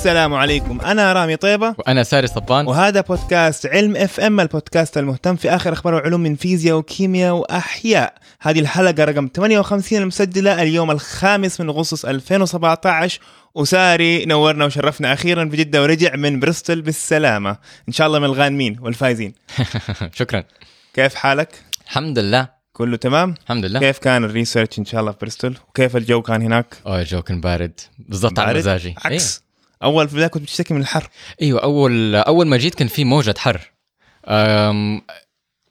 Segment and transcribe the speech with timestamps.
[0.00, 0.80] السلام عليكم.
[0.80, 1.74] أنا رامي طيبة.
[1.78, 2.66] وأنا ساري صبان.
[2.66, 8.14] وهذا بودكاست علم إف إم البودكاست المهتم في آخر أخبار وعلوم من فيزياء وكيمياء وأحياء.
[8.40, 13.20] هذه الحلقة رقم 58 المسجلة اليوم الخامس من اغسطس 2017
[13.54, 17.56] وساري نورنا وشرفنا أخيرا في جدة ورجع من بريستول بالسلامة.
[17.88, 19.34] إن شاء الله من الغانمين والفايزين.
[20.20, 20.44] شكرا.
[20.94, 22.48] كيف حالك؟ الحمد لله.
[22.72, 23.80] كله تمام؟ الحمد لله.
[23.80, 27.22] كيف كان ال research إن شاء الله في بريستول وكيف الجو كان هناك؟ أوه الجو
[27.22, 27.80] كان بارد.
[27.98, 28.94] بالضبط على؟ مزاجي.
[29.04, 29.49] عكس.
[29.82, 31.08] أول في البداية كنت بتشتكي من الحر.
[31.42, 33.72] أيوه اول أول ما جيت كان في موجة حر.
[34.26, 35.02] أم...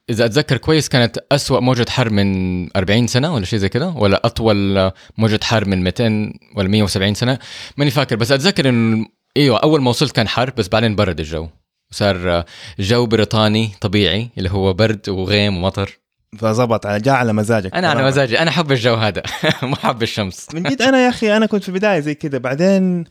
[0.09, 4.21] إذا أتذكر كويس كانت أسوأ موجة حر من 40 سنة ولا شيء زي كده ولا
[4.25, 7.39] أطول موجة حر من 200 ولا 170 سنة
[7.77, 8.15] ماني فاكر.
[8.15, 9.05] بس أتذكر انه
[9.37, 11.47] أيوه أول ما وصلت كان حر بس بعدين برد الجو.
[11.91, 12.45] صار
[12.79, 15.99] جو بريطاني طبيعي اللي هو برد وغيم ومطر.
[16.37, 17.75] فظبط على جاء على مزاجك.
[17.75, 18.03] أنا على.
[18.03, 18.39] مزاجي.
[18.39, 19.23] أنا احب الجو هذا.
[19.63, 20.47] ما احب الشمس.
[20.53, 23.05] من جد أنا يا أخي أنا كنت في البدايه زي كذا بعدين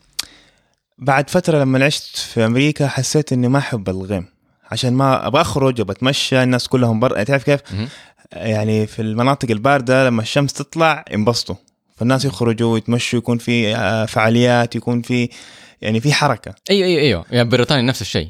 [1.01, 4.25] بعد فترة لما عشت في أمريكا حسيت إني ما أحب الغيم.
[4.71, 7.61] عشان ما أبغى أخرج وبتمشى الناس كلهم برا تعرف كيف.
[8.31, 11.55] يعني في المناطق الباردة لما الشمس تطلع ينبسطوا.
[11.97, 15.29] فالناس يخرجوا يتمشوا يكون في آه، فعاليات يكون في
[15.81, 16.55] يعني في حركة.
[16.69, 17.25] أيوه أيوه أيوه.
[17.31, 18.27] يعني بريطانيا نفس الشيء.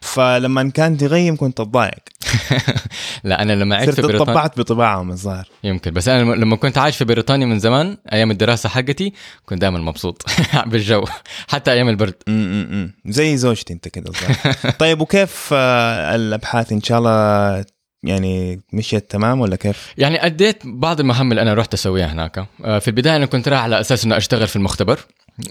[0.00, 2.00] فلما كان تغيم كنت أتضايق.
[3.24, 5.48] لا أنا لما عشت في بريطانيا طبعت بطباعهم الظاهر.
[5.64, 9.12] يمكن بس أنا لما كنت عايش في بريطانيا من زمان أيام الدراسة حقتي
[9.46, 10.22] كنت دائما مبسوط
[10.66, 11.04] بالجو
[11.48, 12.14] حتى أيام البرد.
[13.06, 14.54] زي زوجتي أنت كده الظاهر.
[14.78, 17.64] طيب وكيف آه، الأبحاث إن شاء الله
[18.02, 22.46] يعني مشيت تمام ولا كيف؟ يعني أديت بعض المهام اللي أنا رحت أسويها هناك.
[22.64, 25.00] آه، في البداية أنا كنت رايح على أساس إنه أشتغل في المختبر.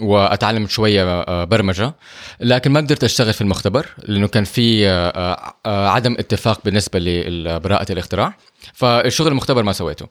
[0.02, 1.94] واتعلم شوية آه، برمجة.
[2.40, 7.92] لكن ما قدرت أشتغل في المختبر لأنه كان في آه، آه، عدم اتفاق بالنسبة لبراءة
[7.92, 8.38] الاختراع.
[8.74, 10.08] فالشغل المختبر ما سويته.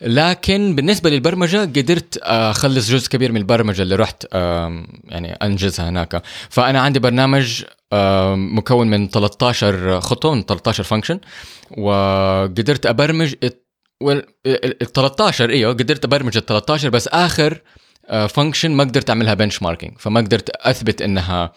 [0.00, 4.26] لكن بالنسبة للبرمجة قدرت أخلص جزء كبير من البرمجة اللي رحت
[5.04, 6.22] يعني أنجزها هناك.
[6.50, 7.64] فأنا عندي برنامج
[8.34, 11.20] مكون من 13 خطوة من 13 فانكشن
[11.70, 17.60] وقدرت أبرمج ال 13 إيوه قدرت أبرمج ال 13 بس آخر
[18.08, 21.52] function ما قدرت أعملها benchmarking فما قدرت أثبت إنها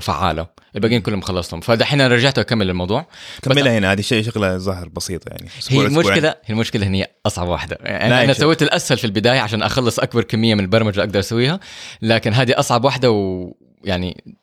[0.00, 0.46] فعالة.
[0.76, 1.60] الباقيين كلهم خلصتهم.
[1.60, 3.06] فدحين أنا رجعت أكمل الموضوع.
[3.42, 5.48] كملها هنا هذه شيء شغلة ظاهر بسيطة يعني.
[5.68, 5.86] هي.
[5.86, 7.78] المشكلة هي المشكلة هي أصعب واحدة.
[7.82, 8.36] يعني أنا يشوف.
[8.36, 11.60] سويت الأسهل في البداية عشان أخلص أكبر كمية من البرمجة أقدر أسويها
[12.02, 14.34] لكن هذه أصعب واحدة ويعني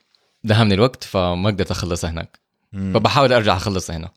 [0.44, 2.40] دهمني الوقت فما قدرت أخلصها هناك.
[2.74, 2.94] مم.
[2.94, 4.10] فبحاول أرجع أخلصها هنا.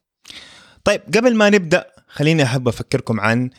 [0.84, 3.50] طيب قبل ما نبدأ خليني أحب أفكركم عن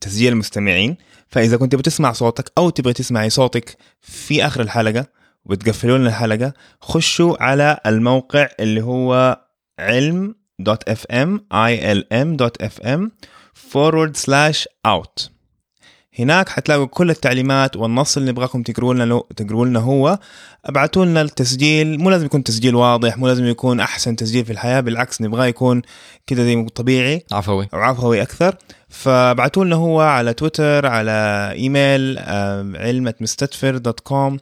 [0.00, 0.96] تسجيل المستمعين.
[1.28, 5.06] فإذا كنت بتسمع صوتك أو تبغى تسمعي صوتك في آخر الحلقة
[5.44, 9.40] وتقفلوا لنا الحلقة خشوا على الموقع اللي هو
[9.78, 13.12] علم dot FM E L M dot FM
[13.72, 15.28] forward slash out.
[16.18, 20.18] هناك حتلاقوا كل التعليمات والنص اللي نبغاكم تقروا لنا لو تقروا لنا هو.
[20.64, 24.80] أبعتوا لنا التسجيل مو لازم يكون تسجيل واضح مو لازم يكون أحسن تسجيل في الحياة
[24.80, 25.82] بالعكس نبغاه يكون
[26.26, 27.24] كذا زي طبيعي.
[27.32, 27.68] عفوي.
[27.74, 28.56] أو عفوي أكثر.
[28.88, 32.18] فابعتوا لنا هو على تويتر على إيميل
[32.76, 34.38] علمة مستدفر dot com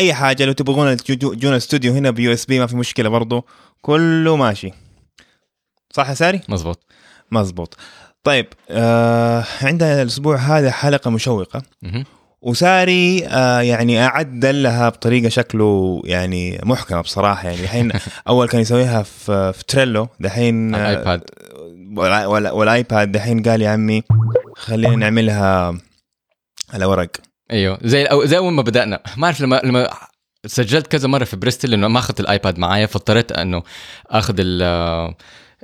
[0.00, 3.44] أي حاجة لو تبغون تجو- جونا الاستوديو هنا ب USB ما في مشكلة برضو.
[3.82, 4.72] كله ماشي.
[5.92, 6.86] صح يا ساري؟ مزبوط.
[7.30, 7.76] مزبوط.
[8.24, 11.62] طيب آه عندنا الأسبوع هذا حلقة مشوقة.
[12.42, 17.48] وساري آه يعني أعد لها بطريقة شكله يعني محكمة بصراحة.
[17.48, 17.92] يعني الحين
[18.28, 20.08] أول كان يسويها في في Trello.
[20.20, 21.22] دحين آه، ال iPad.
[22.52, 23.12] وال iPad.
[23.12, 24.02] دحين قال يا عمي
[24.56, 25.78] خلينا نعملها
[26.74, 27.10] على ورق.
[27.50, 27.78] أيوه.
[27.82, 29.00] زي أو زي أول ما بدأنا.
[29.16, 29.90] ما أعرف لما لما
[30.46, 33.62] سجلت كذا مرة في بريستل لأنه ما أخذت ال iPad معايا فاضطريت إنه
[34.10, 35.14] أخذ ال-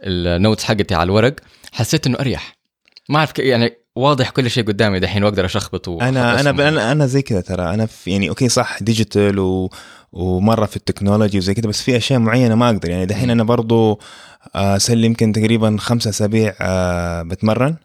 [0.05, 1.35] ال notes حقتي على الورق.
[1.73, 2.57] حسيت إنه أريح.
[3.09, 7.23] ما أعرف يعني واضح كل شيء قدامي دحين وأقدر أشخبط أنا أنا أنا أنا زي
[7.23, 7.75] كذا ترى.
[7.75, 9.71] أنا في يعني okay صح digital و
[10.13, 12.91] ومرة في ال technology وزي كذا بس في أشياء معينة ما أقدر.
[12.91, 14.01] يعني دحين أنا برضو
[14.55, 17.77] آه، صار لي يمكن تقريبا خمسة أسابيع آه، بتمرن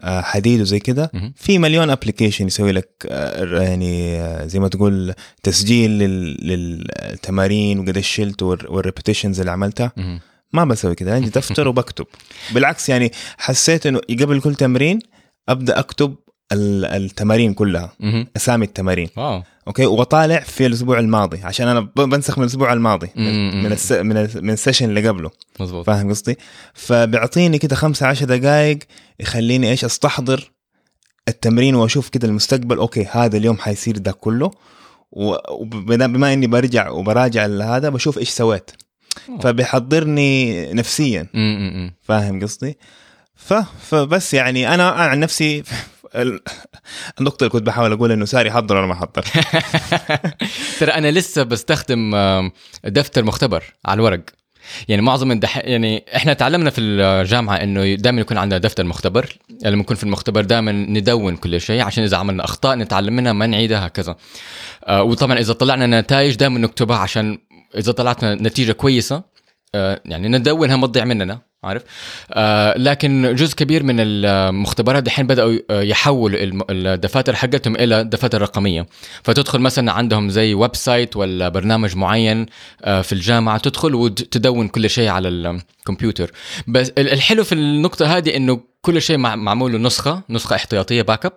[0.00, 1.10] آه، حديد وزي كذا.
[1.36, 7.98] في مليون application يسوي لك آه، يعني آه، زي ما تقول تسجيل لل- للتمارين وقد
[7.98, 9.92] شلت وال repetitions اللي عملتها.
[10.52, 11.14] ما بسوي كذا.
[11.14, 12.06] عندي دفتر وبكتب.
[12.54, 14.98] بالعكس يعني حسيت إنه قبل كل تمرين
[15.48, 16.14] أبدأ أكتب
[16.52, 17.92] ال- التمارين كلها.
[18.00, 18.26] مهم.
[18.36, 19.08] أسامي التمارين.
[19.16, 19.42] wow.
[19.66, 23.62] okay؟ وبطالع في الأسبوع الماضي عشان أنا بنسخ من الأسبوع الماضي من مم.
[23.64, 23.92] من, الس...
[23.92, 24.30] من, ال...
[24.34, 25.30] من ال session اللي قبله.
[25.60, 26.38] مزبوط فاهم قصدي؟
[26.74, 28.78] فبيعطيني كده خمسة عشر دقائق
[29.20, 30.50] يخليني إيش؟ أستحضر
[31.28, 32.76] التمرين وأشوف كده المستقبل.
[32.76, 34.50] okay هذا اليوم حيصير ده كله.
[35.12, 38.70] وبما بما إني برجع وبراجع هذا بشوف إيش سويت.
[39.42, 41.26] فبيحضرني نفسيا.
[41.34, 41.94] مم، مم، مم.
[42.02, 42.78] فاهم قصدي؟
[43.46, 43.54] ف...
[43.90, 45.62] فبس يعني أنا أنا عن نفسي
[46.14, 46.40] ال-
[47.20, 49.24] النقطة اللي كنت بحاول أقول إنه ساري حضر ولا ما حضر.
[50.80, 52.14] ترى أنا لسه بستخدم
[52.84, 54.20] دفتر مختبر على الورق.
[54.88, 55.56] يعني معظم الدح...
[55.58, 59.36] يعني إحنا تعلمنا في الجامعة إنه دائما يكون عندنا دفتر مختبر.
[59.64, 63.46] لما نكون في المختبر دائما ندون كل شيء عشان إذا عملنا أخطاء نتعلم منها ما
[63.46, 64.16] نعيدها هكذا.
[64.84, 67.38] آه وطبعا إذا طلعنا نتائج دائما نكتبها عشان
[67.76, 69.22] إذا طلعتنا نتيجة كويسة
[69.74, 71.49] آه يعني ندونها ما تضيع مننا.
[71.64, 71.82] عارف؟
[72.32, 76.38] آه لكن جزء كبير من المختبرات دحين بدأوا يحولوا
[76.70, 78.86] الدفاتر حقتهم إلى دفاتر رقمية.
[79.22, 82.46] فتدخل مثلا عندهم زي website ولا برنامج معين
[82.84, 86.30] آه، في الجامعة تدخل وتدون كل شيء على الكمبيوتر.
[86.68, 91.32] بس ال- الحلو في النقطة هذه إنه كل شيء مع- معمول نسخة نسخة احتياطية backup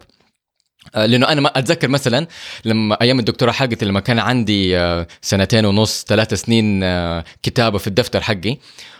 [0.95, 2.27] لأنه أنا ما أتذكر مثلا
[2.65, 7.88] لما أيام الدكتوراه حقتي لما كان عندي آه، سنتين ونص ثلاث سنين آه، كتابة في
[7.88, 8.57] الدفتر حقي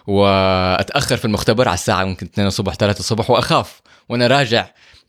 [0.08, 4.68] وأتأخر في المختبر على الساعة ممكن 2 الصبح 3 الصبح وأخاف وأنا راجع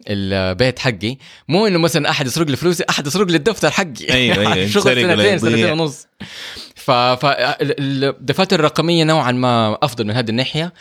[0.08, 1.16] البيت حقي.
[1.48, 4.10] مو إنه مثلا أحد يسرق لي فلوسي أحد يسرق لي الدفتر حقي.
[4.10, 5.38] أيوة، أيوة، شغل سنتين.
[5.38, 6.06] سنتين ونص.
[6.84, 10.72] فالدفاتر الرقمية نوعا ما أفضل من هذه الناحية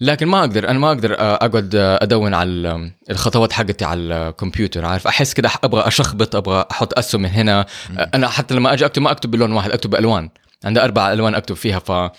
[0.00, 5.06] لكن ما أقدر أنا ما أقدر أقعد أدون على ال- الخطوات حقتي على الكمبيوتر عارف؟
[5.06, 7.66] أحس كده أبغى أشخبط أبغى أحط أسهم من هنا
[8.14, 10.30] أنا حتى لما أجي أكتب ما أكتب بلون واحد أكتب بالوان
[10.64, 12.12] عندي أربع ألوان أكتب فيها ف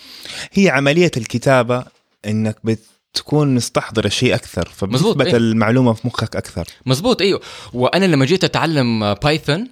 [0.53, 1.83] هي عملية الكتابة
[2.25, 5.37] إنك بتكون مستحضر الشيء أكثر مزبوط، فبتثبت إيه.
[5.37, 6.65] المعلومة في مخك أكثر.
[6.85, 7.41] مزبوط أيوه
[7.73, 9.67] وأنا لما جيت أتعلم Python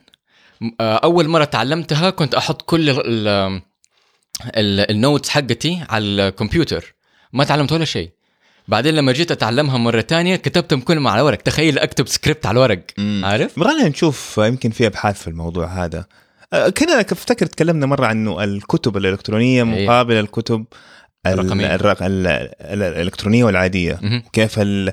[0.81, 3.61] أول مرة تعلمتها كنت أحط كل ال- ال-
[4.45, 6.95] ال- ال notes حقتي على الكمبيوتر.
[7.33, 8.09] ما تعلمت ولا شيء.
[8.67, 11.37] بعدين لما جيت أتعلمها مرة تانية كتبتهم كلهم على ورق.
[11.37, 12.79] تخيل أكتب سكريبت على الورق
[13.23, 16.05] عارف؟ يبغالنا نشوف يمكن في أبحاث في الموضوع هذا.
[16.53, 19.85] أه، كنا أفتكر تكلمنا مرة عنه الكتب الإلكترونية إيه.
[19.85, 20.65] مقابل الكتب
[21.25, 21.75] ال- الرقمية.
[21.75, 22.27] الرق- ال-
[22.61, 23.99] ال- الإلكترونية والعادية.
[24.01, 24.23] مهم.
[24.33, 24.91] كيف ال-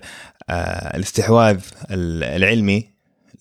[0.51, 1.59] آه، الاستحواذ
[1.91, 2.96] ال- العلمي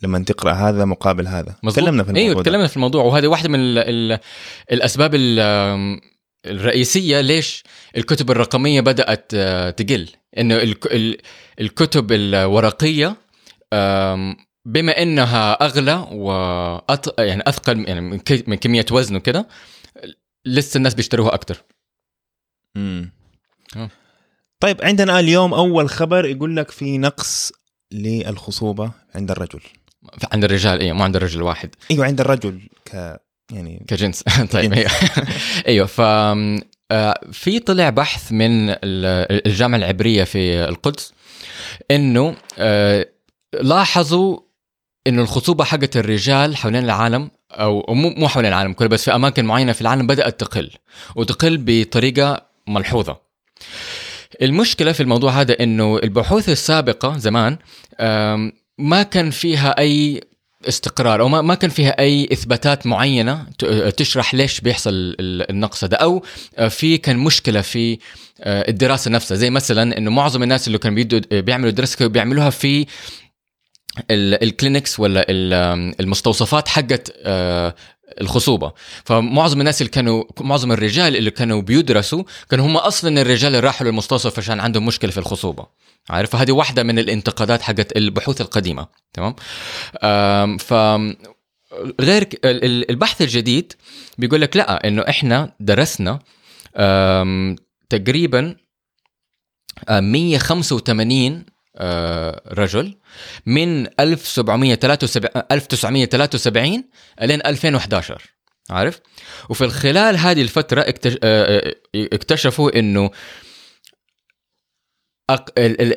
[0.06, 1.84] لما تقرأ هذا مقابل هذا مظبوط.
[1.84, 2.44] تكلمنا في الموضوع أيوه.
[2.44, 4.19] تكلمنا في الموضوع وهذه واحدة من ال ال
[4.72, 6.00] الأسباب ال-
[6.46, 7.63] الرئيسية ليش
[7.98, 11.18] الكتب الرقمية بدأت آه، تقل انه الك- ال-
[11.62, 13.16] الكتب الورقية
[14.66, 17.19] بما إنها أغلى وأط...
[17.19, 18.01] يعني أثقل يعني
[18.48, 19.48] من كمية وزن وكده
[20.46, 21.58] لسه الناس بيشتروها أكثر
[22.75, 23.12] مم.
[23.78, 23.90] آه.
[24.60, 27.51] طيب عندنا اليوم أول خبر يقول لك في نقص
[27.92, 29.60] للخصوبة عند الرجل
[30.34, 33.19] عند الرجال أيوه مو عند الرجل الواحد أيوه عند الرجل ك
[33.52, 34.24] يعني كجنس.
[34.54, 34.74] طيب.
[34.74, 34.92] أيوه
[35.68, 36.02] أيوه ف
[36.92, 41.13] آه، في طلع بحث من ال- الجامعة العبرية في القدس
[41.92, 43.07] إنه آه،
[43.62, 44.40] لاحظوا
[45.07, 49.46] إنه الخصوبه حقت الرجال حوالين العالم أو مو مو حوالين العالم كله بس في أماكن
[49.46, 50.72] معينة في العالم بدأت تقل
[51.16, 53.18] وتقل بطريقة ملحوظة.
[54.42, 57.58] المشكلة في الموضوع هذا إنه البحوث السابقة زمان
[58.77, 60.22] ما كان فيها أي
[60.68, 63.45] استقرار أو ما كان فيها أي إثباتات معينة
[63.98, 65.95] تشرح ليش بيحصل ال- النقص هذا.
[65.98, 66.24] أو
[66.69, 67.98] في كان مشكلة في
[68.42, 69.38] آه، الدراسة نفسها.
[69.38, 72.86] زي مثلا إنه معظم الناس اللي كانوا بيعملوا دراسه كانوا بيعملوها في
[74.12, 77.75] ال- الكلينكس ولا ال- المستوصفات حقت آه،
[78.22, 78.74] الخصوبة.
[79.06, 83.88] فمعظم الناس اللي كانوا معظم الرجال اللي كانوا بيدرسوا كانوا هم أصلا الرجال اللي راحوا
[83.88, 85.66] للمستوصف عشان عندهم مشكلة في الخصوبة.
[86.10, 88.88] عارف؟ فهذه واحدة من الانتقادات حقت البحوث القديمة.
[89.13, 89.36] تمام؟
[90.58, 90.74] ف
[92.01, 92.30] غير
[92.89, 93.74] البحث الجديد
[94.18, 96.20] بيقول لك لا إنه إحنا درسنا
[97.89, 98.56] تقريبا
[99.89, 101.55] آه، 185 آه،
[102.48, 102.98] رجل
[103.46, 106.84] من 1773 1973
[107.22, 108.36] لين 2011
[108.70, 109.00] عارف؟
[109.50, 113.12] وفي الخلال هذه الفترة آه، آه، اكتشفوا إنه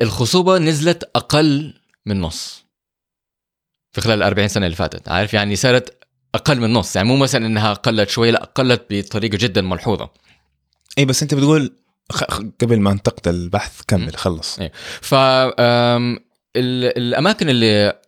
[0.01, 1.73] الخصوبة نزلت أقل
[2.05, 2.65] من نص
[3.91, 5.99] في خلال ال 40 سنة اللي فاتت عارف؟ يعني صارت
[6.35, 10.09] أقل من نص يعني مو مثلا إنها قلت شوي لا قلت بطريقة جدا ملحوظة.
[10.97, 11.75] اي بس أنت بتقول
[12.61, 14.59] قبل ما انتقد البحث كمل خلص.
[14.59, 14.71] إيه.
[15.01, 15.15] ف
[16.55, 17.99] الأماكن اللي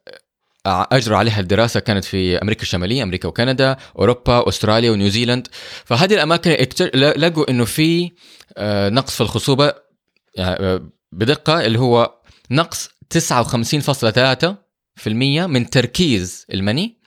[0.65, 5.47] أجروا عليها الدراسة كانت في أمريكا الشمالية أمريكا وكندا أوروبا أستراليا ونيوزيلند
[5.85, 6.51] فهذه الأماكن
[6.95, 8.11] لقوا إنه في
[8.57, 9.73] آه، نقص في الخصوبة
[10.35, 12.15] يعني آه، بدقة اللي هو
[12.51, 15.07] نقص 59.3%
[15.47, 17.01] من تركيز المني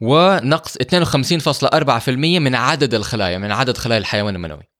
[0.00, 4.73] ونقص 52.4% من عدد الخلايا من عدد خلايا الحيوان المنوي.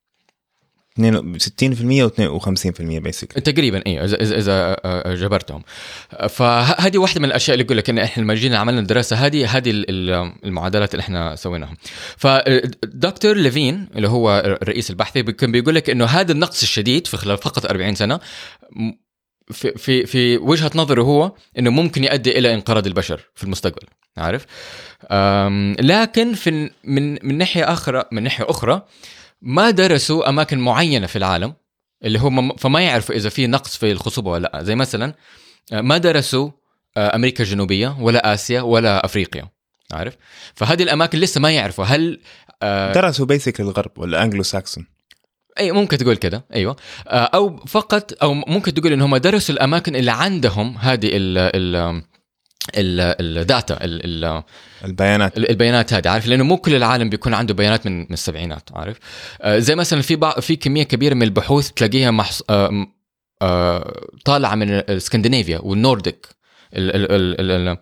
[1.00, 5.62] 62% و52% بيسك تقريبا أيوه اذا اذا إذا آه، جبرتهم.
[6.28, 9.70] فهذه واحدة من الأشياء اللي يقول لك إن إحنا لما جينا عملنا الدراسة هذه هذه
[9.70, 11.74] ال- ال- المعادلات اللي إحنا سويناها
[12.16, 17.38] فدكتور ليفين اللي هو رئيس البحث كان بيقول لك إنه هذا النقص الشديد في خلال
[17.38, 18.20] فقط 40 سنة
[19.52, 23.86] في في في وجهة نظره هو إنه ممكن يؤدي إلى انقراض البشر في المستقبل.
[24.16, 24.46] عارف؟
[25.80, 28.82] لكن في من من ناحية أخرى من ناحية أخرى
[29.46, 31.54] ما درسوا أماكن معينة في العالم
[32.04, 34.62] اللي هم فما يعرفوا إذا في نقص في الخصوبة ولا لأ.
[34.62, 35.14] زي مثلا
[35.72, 36.50] آه، ما درسوا
[36.96, 39.48] آه، أمريكا الجنوبية ولا آسيا ولا أفريقيا.
[39.92, 40.16] عارف؟
[40.54, 41.84] فهذه الأماكن لسه ما يعرفوا.
[41.84, 42.20] هل
[42.62, 44.86] آه، درسوا basically الغرب ولا Anglo-Saxon
[45.58, 46.44] أي ممكن تقول كده.
[46.54, 46.76] أيوه.
[47.06, 52.02] أو فقط أو ممكن تقول إن هم درسوا الأماكن اللي عندهم هذه ال ال-
[52.76, 54.42] ال data ال- ال-
[54.85, 55.38] البيانات.
[55.38, 58.97] البيانات هذه عارف؟ لأنه مو كل العالم بيكون عنده بيانات من من السبعينات عارف؟
[59.42, 62.42] آه، زي مثلا في في كمية كبيرة من البحوث تلاقيها محص...
[62.50, 62.87] آه،
[63.42, 66.26] آه، طالعة من اسكندنافيا والنورديك
[66.75, 66.94] ال...
[66.97, 67.12] ال...
[67.40, 67.50] ال...
[67.68, 67.78] ال...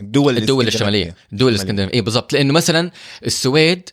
[0.00, 1.14] الدول الدول الشمالية.
[1.32, 1.94] الدول الإسكندنافية.
[1.94, 2.32] اي بالضبط.
[2.32, 2.90] لأنه مثلا
[3.26, 3.90] السويد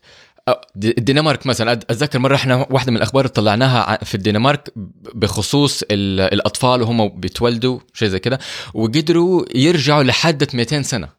[0.76, 4.70] الدنمارك مثلا أتذكر مرة إحنا واحدة من الأخبار طلعناها في الدنمارك
[5.16, 8.40] بخصوص ال- الأطفال وهم بيتولدوا شيء زي كده
[8.74, 11.10] وقدروا يرجعوا لحد 200 سنة.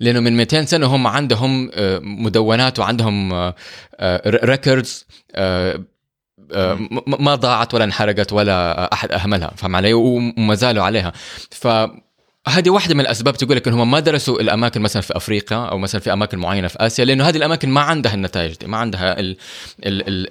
[0.00, 3.32] لأنه من 200 سنة هم عندهم آه، مدونات وعندهم
[4.26, 5.06] records
[7.06, 11.12] ما ضاعت ولا انحرقت ولا أحد أهملها فاهم علي؟ وما زالوا عليها.
[11.50, 11.68] ف
[12.48, 15.78] هذه واحدة من الأسباب تقول لك إن هم ما درسوا الأماكن مثلا في أفريقيا أو
[15.78, 19.16] مثلا في أماكن معينة في آسيا لأنه هذه الأماكن ما عندها النتائج دي ما عندها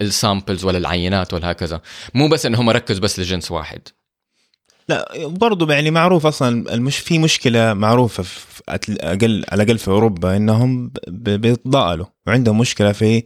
[0.02, 1.82] ال samples ولا العينات ولا هكذا.
[2.14, 3.82] مو بس إن هم ركزوا بس لجنس واحد.
[4.90, 10.38] لا برضو يعني معروف أصلا المش في مشكلة معروفة في أقل على الأقل في أوروبا
[10.38, 13.24] إنهم بيتضاءلوا وعندهم مشكلة في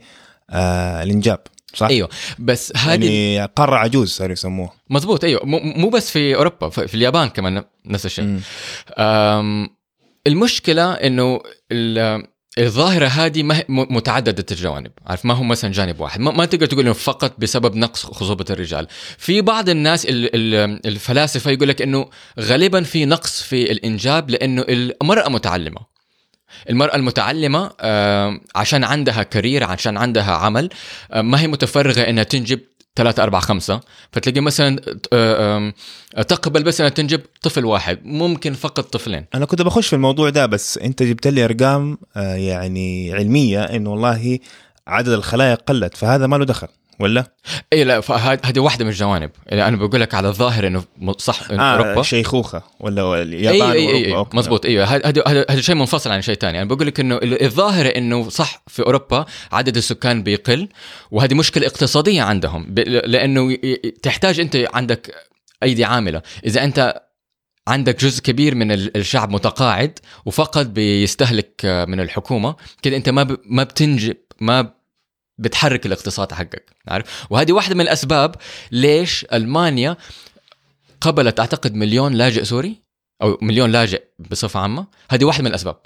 [0.50, 1.39] آه الإنجاب.
[1.75, 2.10] صح؟ أيوه.
[2.39, 5.41] بس هذه يعني قارة عجوز صاروا يسموها مزبوط أيوه.
[5.46, 8.39] مو بس في أوروبا في اليابان كمان نفس الشيء.
[10.27, 11.39] المشكلة إنه
[11.72, 12.27] ال-
[12.60, 14.91] الظاهرة هذه ما متعددة الجوانب.
[15.05, 16.20] عارف ما هو مثلا جانب واحد.
[16.20, 18.88] ما, ما تقدر تقول إنه فقط بسبب نقص خصوبة الرجال.
[19.17, 24.65] في بعض الناس ال- ال- الفلاسفة يقول لك إنه غالبا في نقص في الإنجاب لأنه
[24.70, 25.95] المرأة متعلمة.
[26.70, 30.70] المرأة المتعلمة آم، عشان عندها كارير عشان عندها عمل
[31.14, 32.60] آم، ما هي متفرغة إنها تنجب
[32.96, 33.82] ثلاثة أربعة خمسة.
[34.12, 34.80] فتلاقي مثلا
[35.14, 35.74] آه،
[36.28, 39.26] تقبل بس إنها تنجب طفل واحد ممكن فقط طفلين.
[39.36, 43.92] أنا كنت بخش في الموضوع ده بس أنت جبت لي أرقام آه يعني علمية إنه
[43.92, 44.40] والله
[44.88, 46.68] عدد الخلايا قلت فهذا ما له دخل.
[47.00, 47.32] ولا؟
[47.74, 48.02] اي لا
[48.46, 49.32] هذه واحدة من الجوانب.
[49.52, 50.84] اللي أنا بقول لك على الظاهر إنه
[51.18, 52.02] صح إنه آه أوروبا.
[52.02, 54.38] شيخوخة ولا اي اليابان اي اي, okay.
[54.38, 57.88] مزبوط أيوه هذا هذا- شيء منفصل عن شيء ثاني أنا بقول لك إنه ال- الظاهره
[57.88, 60.68] إنه صح في أوروبا عدد السكان بيقل
[61.12, 62.75] وهذه مشكلة اقتصادية عندهم.
[63.06, 63.58] لأنه
[64.04, 65.16] تحتاج أنت عندك
[65.64, 66.22] أيدي عاملة.
[66.46, 67.02] إذا أنت
[67.68, 73.24] عندك جزء كبير من ال- الشعب متقاعد وفقط بيستهلك آه، من الحكومة كده أنت ما
[73.24, 74.72] ب- ما بتنجب ما
[75.38, 78.36] بتحرك الاقتصاد حقك عارف؟ وهذه واحدة من الأسباب
[78.72, 79.98] ليش ألمانيا
[81.01, 82.82] قبلت أعتقد مليون لاجئ سوري
[83.22, 85.77] أو مليون لاجئ بصفة عامة هذه واحدة من الأسباب.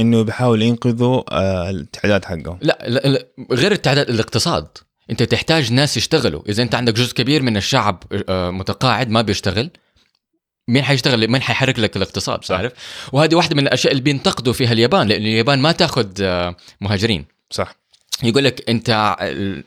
[0.00, 2.58] إنه بيحاولوا ينقذوا آه التعداد حقهم.
[2.62, 4.68] لا, لا, لا غير التعداد الاقتصاد.
[5.10, 6.42] أنت تحتاج ناس يشتغلوا.
[6.48, 9.70] إذا أنت عندك جزء كبير من الشعب آه، متقاعد ما بيشتغل
[10.68, 12.56] مين حيشتغل؟ مين حيحرك لك الاقتصاد؟ صح.
[12.56, 12.72] عارف؟
[13.12, 17.24] وهذه واحدة من الأشياء اللي بينتقدوا فيها اليابان لأن اليابان ما تأخذ آه، مهاجرين.
[17.50, 17.76] صح.
[18.22, 19.16] يقول لك انت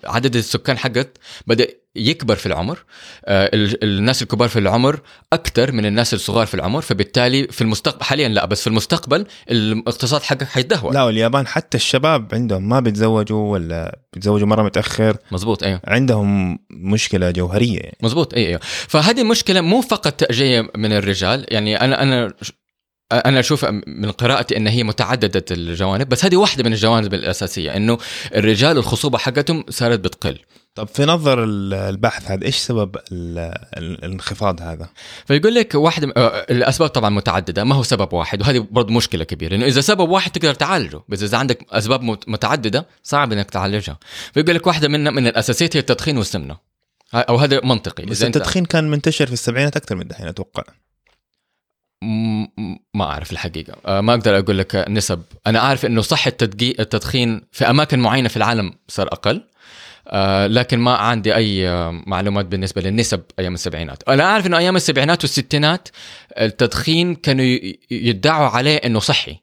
[0.06, 1.13] عدد السكان حقك
[1.48, 2.79] بدأ يكبر في العمر
[3.25, 5.00] آه، ال- الناس الكبار في العمر
[5.34, 10.22] أكثر من الناس الصغار في العمر فبالتالي في المستقبل حاليا لا بس في المستقبل الاقتصاد
[10.22, 10.94] حقك حيتدهور.
[10.94, 15.18] لا واليابان حتى الشباب عندهم ما بيتزوجوا ولا بيتزوجوا مرة متأخر.
[15.32, 15.82] مزبوط أيوه.
[15.88, 17.79] عندهم مشكلة جوهرية.
[17.79, 17.98] يعني.
[18.03, 18.60] مزبوط اي أيوه.
[18.63, 22.34] فهذه مشكلة مو فقط جاية من الرجال يعني أنا أنا
[23.12, 27.98] أنا أشوف من قراءتي أن هي متعددة الجوانب بس هذه واحدة من الجوانب الأساسية إنه
[28.36, 30.39] الرجال الخصوبة حقتهم صارت بتقل.
[30.75, 33.38] طب في نظر ال- البحث هذا إيش سبب ال-
[33.78, 34.89] ال- الانخفاض هذا؟
[35.25, 39.24] فيقول لك واحدة م- آه، الأسباب طبعا متعددة ما هو سبب واحد وهذه برضه مشكلة
[39.24, 43.51] كبيرة لأنه إذا سبب واحد تقدر تعالجه بس إذا عندك أسباب مت- متعددة صعب إنك
[43.51, 44.00] تعالجها.
[44.34, 46.58] فيقول لك واحدة من من الأساسيات هي التدخين والسمنة.
[47.13, 50.63] أو هذا منطقي بس التدخين كان منتشر في السبعينات أكثر من دحين أتوقع.
[52.01, 53.75] ما أعرف الحقيقة.
[53.86, 55.22] آه، ما أقدر أقول لك نسب.
[55.48, 59.44] أنا أعرف إنه صح التدخين في أماكن معينة في العالم صار أقل
[60.08, 64.03] آه، لكن ما عندي أي آه، معلومات بالنسبة للنسب أيام السبعينات.
[64.10, 65.89] أنا أعرف إنه أيام السبعينات والستينات
[66.39, 67.46] التدخين كانوا
[67.91, 69.38] يدعوا عليه إنه صحي.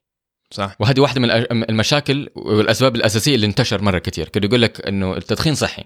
[0.51, 0.77] صح.
[0.81, 1.31] وهذه واحدة من
[1.71, 5.85] المشاكل والأسباب الأساسية اللي انتشر مرة كثير كانوا يقول لك إنه التدخين صحي.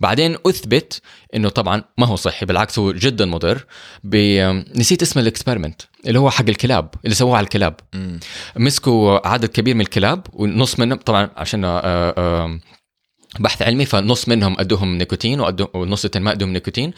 [0.00, 1.00] بعدين أثبت
[1.34, 3.66] إنه طبعا ما هو صحي بالعكس هو جدا مضر.
[4.04, 4.16] ب...
[4.76, 7.74] نسيت اسم ال experiment اللي هو حق الكلاب اللي سووه على الكلاب.
[8.56, 12.58] مسكوا عدد كبير من الكلاب ونص منهم طبعا عشان آه، آه،
[13.40, 15.40] بحث علمي فنص منهم أدوهم نيكوتين
[15.74, 16.92] والنص الثاني ما أدوهم نيكوتين.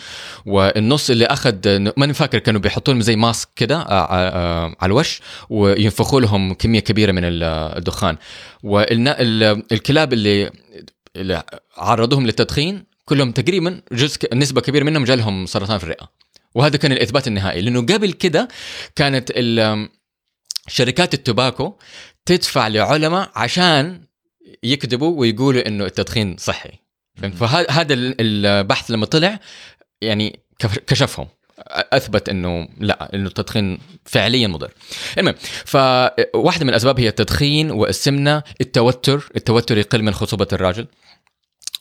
[0.46, 1.54] والنص اللي أخذ
[1.96, 6.54] ماني فاكر كانوا بيحطوا لهم زي mask كده آه، آه، آه، على الوش وينفخوا لهم
[6.54, 7.42] كمية كبيرة من ال-
[7.78, 8.16] الدخان.
[8.62, 10.50] والكلاب اللي
[11.16, 11.42] اللي
[11.76, 16.08] عرضوهم للتدخين كلهم تقريبا جزء نسبة كبيرة منهم جالهم سرطان في الرئة.
[16.54, 17.60] وهذا كان الإثبات النهائي.
[17.60, 18.48] لأنه قبل كده
[18.96, 19.32] كانت
[20.68, 21.74] شركات التباكو
[22.26, 24.00] تدفع لعلماء عشان
[24.62, 26.70] يكذبوا ويقولوا إنه التدخين صحي.
[27.16, 29.38] فهمت؟ فهذا البحث لما طلع
[30.00, 30.40] يعني
[30.86, 31.28] كشفهم.
[31.68, 34.70] أثبت إنه لا إنه التدخين فعليا مضر.
[35.18, 35.34] المهم
[35.64, 40.86] فواحدة من الأسباب هي التدخين والسمنة، التوتر، التوتر يقل من خصوبة الراجل.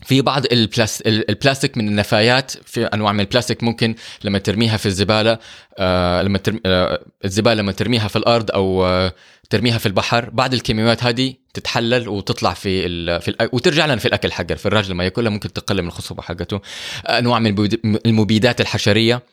[0.06, 1.02] في بعض البلاس...
[1.08, 5.40] البلاستيك من النفايات في أنواع من البلاستيك ممكن لما ترميها في الزبالة
[5.78, 6.60] آه لما ترم...
[6.66, 9.14] آه الزبالة لما ترميها في الأرض أو آه
[9.50, 13.20] ترميها في البحر بعض الكيماويات هذه تتحلل وتطلع في.
[13.20, 13.50] في.
[13.54, 16.62] وترجع لنا في الأكل حقه في الراجل لما ياكلها ممكن تقلل من الخصوبة حقته
[17.06, 17.70] أنواع من
[18.06, 19.24] المبيدات الحشرية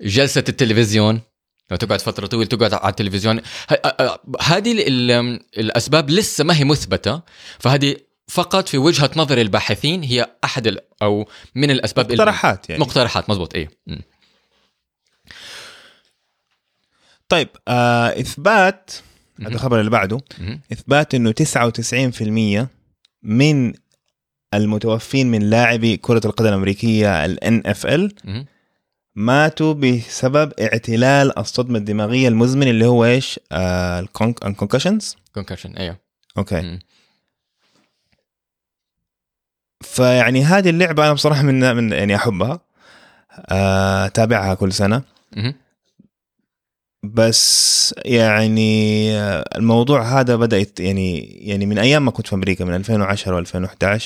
[0.00, 1.20] جلسة التلفزيون
[1.70, 3.40] لو تقعد فترة طويلة تقعد على التلفزيون
[4.42, 7.20] هذه ال- الأسباب لسه ما هي مثبتة
[7.58, 7.96] فهذه
[8.28, 13.54] فقط في وجهة نظر الباحثين هي أحد أو من الأسباب ال- مقترحات يعني مقترحات مزبوط
[13.54, 13.70] إيه.
[17.28, 18.90] طيب آه إثبات
[19.40, 19.48] هذا.
[19.48, 20.20] الخبر اللي بعده.
[20.72, 22.66] إثبات إنه 99%
[23.22, 23.72] من
[24.54, 28.28] المتوفين من لاعبي كرة القدم الأمريكية ال NFL.
[29.14, 35.96] ماتوا بسبب اعتلال الصدمة الدماغية المزمن اللي هو إيش؟ الكونكشنز concussion أيوه
[36.38, 36.78] okay مم.
[39.80, 42.60] فيعني هذه اللعبة أنا بصراحة من من يعني أحبها.
[43.50, 45.02] آه، أتابعها كل سنة.
[45.36, 45.54] مهم.
[47.02, 52.64] بس يعني آه، الموضوع هذا بدأ يت- يعني يعني من أيام ما كنت في أمريكا
[52.64, 54.02] من 2010 و2011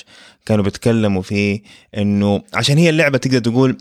[0.47, 1.62] كانوا بيتكلموا فيه
[1.97, 3.77] إنه عشان هي اللعبة تقدر تقول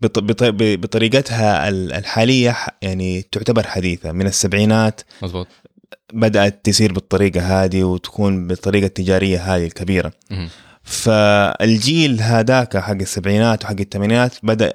[0.00, 4.12] بطريقتها ال- الحالية يعني تعتبر حديثة.
[4.12, 5.46] من السبعينات مزبوط
[6.12, 10.12] بدأت تصير بالطريقة هذه وتكون بالطريقة التجارية هذه الكبيرة.
[10.84, 14.72] فالجيل هذاك حق السبعينات وحق الثمانينات بدأ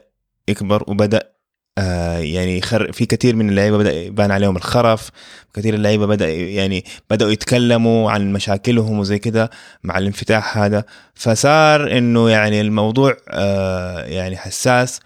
[0.47, 1.29] يكبر وبدأ
[1.77, 5.09] آه يعني يخر في كثير من اللعيبة بدأ يبان عليهم الخرف
[5.53, 9.49] كثير اللعيبة بدأ يعني بدأوا يتكلموا عن مشاكلهم وزي كذا
[9.83, 10.83] مع الانفتاح هذا.
[11.13, 14.99] فصار إنه يعني الموضوع آه يعني حساس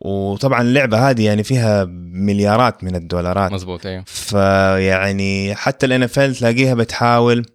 [0.00, 3.52] وطبعا اللعبة هذه يعني فيها مليارات من الدولارات.
[3.52, 4.04] مزبوط أيوه.
[4.06, 7.46] فيعني حتى ال NFL تلاقيها بتحاول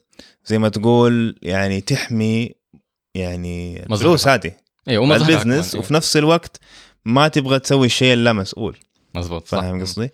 [0.46, 2.63] زي ما تقول يعني تحمي
[3.16, 3.84] يعني.
[3.84, 4.52] الفلوس هذه
[4.88, 6.60] أيوه ال business وفي نفس الوقت
[7.06, 8.78] ما تبغى تسوي الشيء اللا مسؤول.
[9.16, 9.60] مزبوط صح.
[9.60, 10.10] فاهم قصدي؟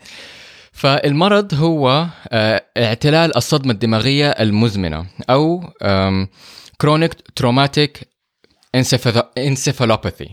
[0.71, 5.63] فالمرض هو آه، اعتلال الصدمة الدماغية المزمنة أو
[6.81, 8.09] chronic traumatic
[9.37, 10.29] encephalopathy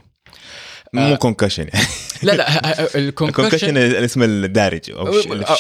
[0.93, 1.67] مو concussion
[2.23, 2.49] لا لا
[2.99, 4.91] ال concussion ال concussion الاسم الدارج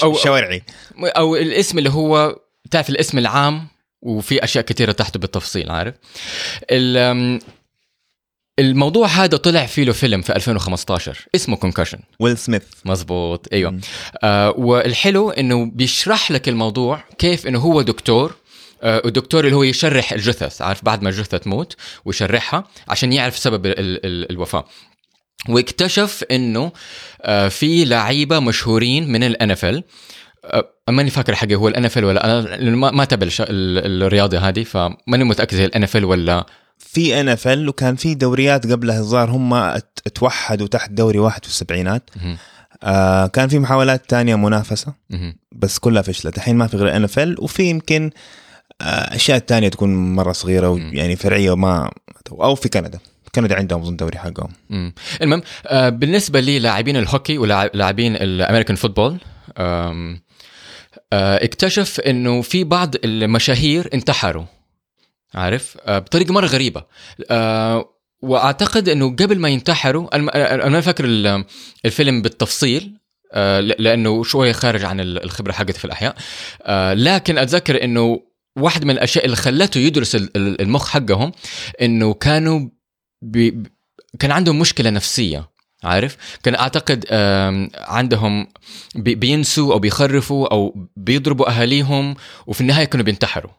[0.02, 0.62] أو الشوارعي
[1.02, 2.36] أو الاسم اللي هو
[2.70, 3.68] تعرف الاسم العام
[4.02, 5.94] وفي أشياء كثيره تحته بالتفصيل عارف؟
[8.58, 12.62] الموضوع هذا طلع فيه له فيلم في 2015 اسمه Concussion ويل سميث.
[12.84, 13.80] مزبوط أيوه.
[14.22, 18.34] آه والحلو إنه بيشرح لك الموضوع كيف إنه هو دكتور
[18.82, 23.66] آه الدكتور اللي هو يشرح الجثث عارف؟ بعد ما الجثه تموت ويشرحها عشان يعرف سبب
[23.66, 24.64] ال ال الوفاة.
[25.48, 26.72] واكتشف إنه
[27.22, 29.54] آه في لعيبة مشهورين من ال
[30.88, 35.56] ماني فاكر حقيقي هو ال NFL ولا أنا ما ما تابع الرياضة هذه فماني متأكد
[35.56, 36.46] هي ال NFL ولا
[36.78, 39.54] في NFL وكان في دوريات قبلها الظاهر هم
[40.06, 42.10] اتوحدوا تحت دوري واحد في السبعينات.
[42.82, 44.94] آه كان في محاولات تانية منافسة.
[45.52, 48.10] بس كلها فشلت الحين ما في غير NFL وفي يمكن
[48.80, 50.68] آه، أشياء تانية تكون مرة صغيرة.
[50.68, 51.90] ويعني فرعية وما
[52.30, 52.98] أو في كندا
[53.34, 54.52] كندا عندهم أظن دوري حقهم.
[55.22, 59.18] المهم آه بالنسبة للاعبين الهوكي ولاعبين ال American football
[61.12, 64.44] اكتشف إنه في بعض المشاهير انتحروا.
[65.34, 66.84] عارف؟ آه بطريقة مرة غريبة.
[67.30, 67.92] آه
[68.22, 71.44] وأعتقد إنه قبل ما ينتحروا أنا ما فاكر ال-
[71.84, 72.92] الفيلم بالتفصيل
[73.32, 76.16] آه لأنه شوية خارج عن ال- الخبرة حقتي في الأحياء.
[76.62, 78.20] آه لكن أتذكر إنه
[78.58, 81.32] واحد من الأشياء اللي خلته يدرس ال- ال- المخ حقهم
[81.82, 82.60] إنه كانوا
[83.22, 83.62] بي
[84.18, 85.48] كان عندهم مشكلة نفسية.
[85.86, 87.04] عارف؟ كان أعتقد
[87.74, 88.46] عندهم
[88.94, 92.14] بي- بينسوا أو بيخرفوا أو بيضربوا أهاليهم
[92.46, 93.50] وفي النهاية كانوا بينتحروا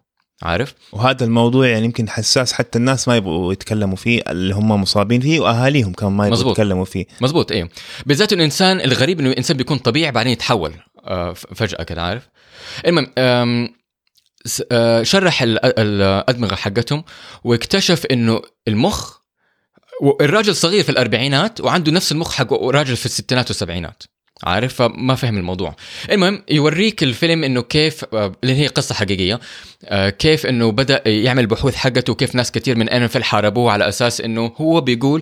[0.44, 5.22] عارف؟ وهذا الموضوع يعني يمكن حساس حتى الناس ما يبغوا يتكلموا فيه اللي هم مصابين
[5.22, 6.52] فيه وأهاليهم كمان ما يبغوا.
[6.52, 7.06] يتكلموا فيه.
[7.22, 7.70] مزبوط إيه.
[8.06, 10.74] بالذات الانسان الغريب إنه الانسان بيكون طبيعي بعدين يتحول
[11.06, 12.28] آه، فجأة كده عارف؟
[12.88, 13.08] المهم
[14.72, 17.04] آه، شرح ال- الأدمغة حقتهم
[17.44, 19.18] واكتشف إنه المخ
[20.22, 24.04] الراجل صغير في الأربعينات وعنده نفس المخ حق راجل في الستينات والسبعينات.
[24.44, 25.76] عارف؟ فما فهم الموضوع.
[26.12, 29.40] المهم يوريك الفيلم إنه كيف آه، اللي هي قصة حقيقية.
[29.86, 34.22] آه، كيف إنه بدأ يعمل بحوث حقته وكيف ناس كتير من انفل حاربوه على أساس
[34.22, 35.22] إنه هو بيقول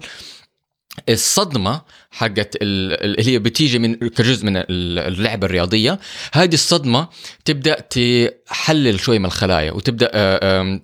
[1.10, 4.66] الصدمة حقت ال- ال- اللي هي بتيجي من كجزء من ال-
[5.00, 6.00] اللعبة الرياضية.
[6.34, 7.08] هذه الصدمة
[7.46, 10.82] تبدأ تحلل شوي من الخلايا وتبدأ آه،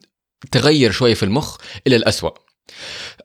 [0.51, 2.31] تغير شوي في المخ إلى الأسوأ.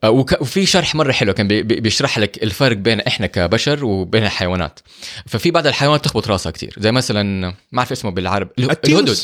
[0.04, 4.80] وفي شرح مرة حلو كان بي- بي- بيشرح لك الفرق بين إحنا كبشر وبين الحيوانات.
[5.26, 7.22] ففي بعض الحيوانات تخبط راسها كتير زي مثلا
[7.72, 8.10] ما أعرف اسمه
[8.70, 9.00] التيوس.
[9.00, 9.18] الهدهد.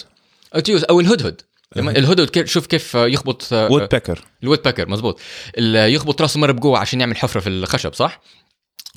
[0.56, 1.40] التيوس أو الهدهد.
[1.76, 5.20] لما الهدهد شوف كيف يخبط آه، woodpecker ال woodpecker مزبوط
[5.58, 8.20] يخبط راسه مرة بقوة عشان يعمل حفرة في الخشب صح؟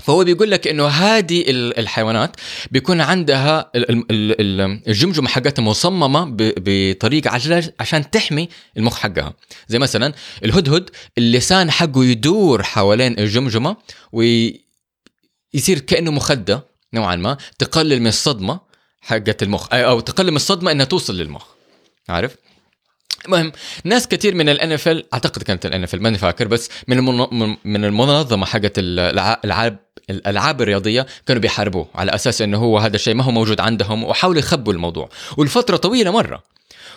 [0.03, 2.35] فهو بيقول لك إنه هذه ال- الحيوانات
[2.71, 7.29] بيكون عندها ال- ال- ال- الجمجمة حقتها مصممة بطريقة
[7.79, 9.33] عشان تحمي المخ حقها.
[9.67, 13.77] زي مثلا الهدهد اللسان حقه يدور حوالين الجمجمة
[14.11, 18.59] ويصير كأنه مخدة نوعا ما تقلل من الصدمة
[19.01, 21.45] حقت المخ أو تقلل من الصدمة إنها توصل للمخ.
[22.09, 22.35] عارف؟
[23.25, 23.51] المهم
[23.83, 27.27] ناس كثير من ال NFL أعتقد كانت ال NFL ماني فاكر بس من المن...
[27.31, 33.13] من- من المنظمة حقت الالعاب الألعاب الرياضية كانوا بيحاربوه على أساس إنه هو هذا الشيء
[33.15, 35.09] ما هو موجود عندهم وحاولوا يخبوا الموضوع.
[35.37, 36.43] ولفترة طويلة مرة.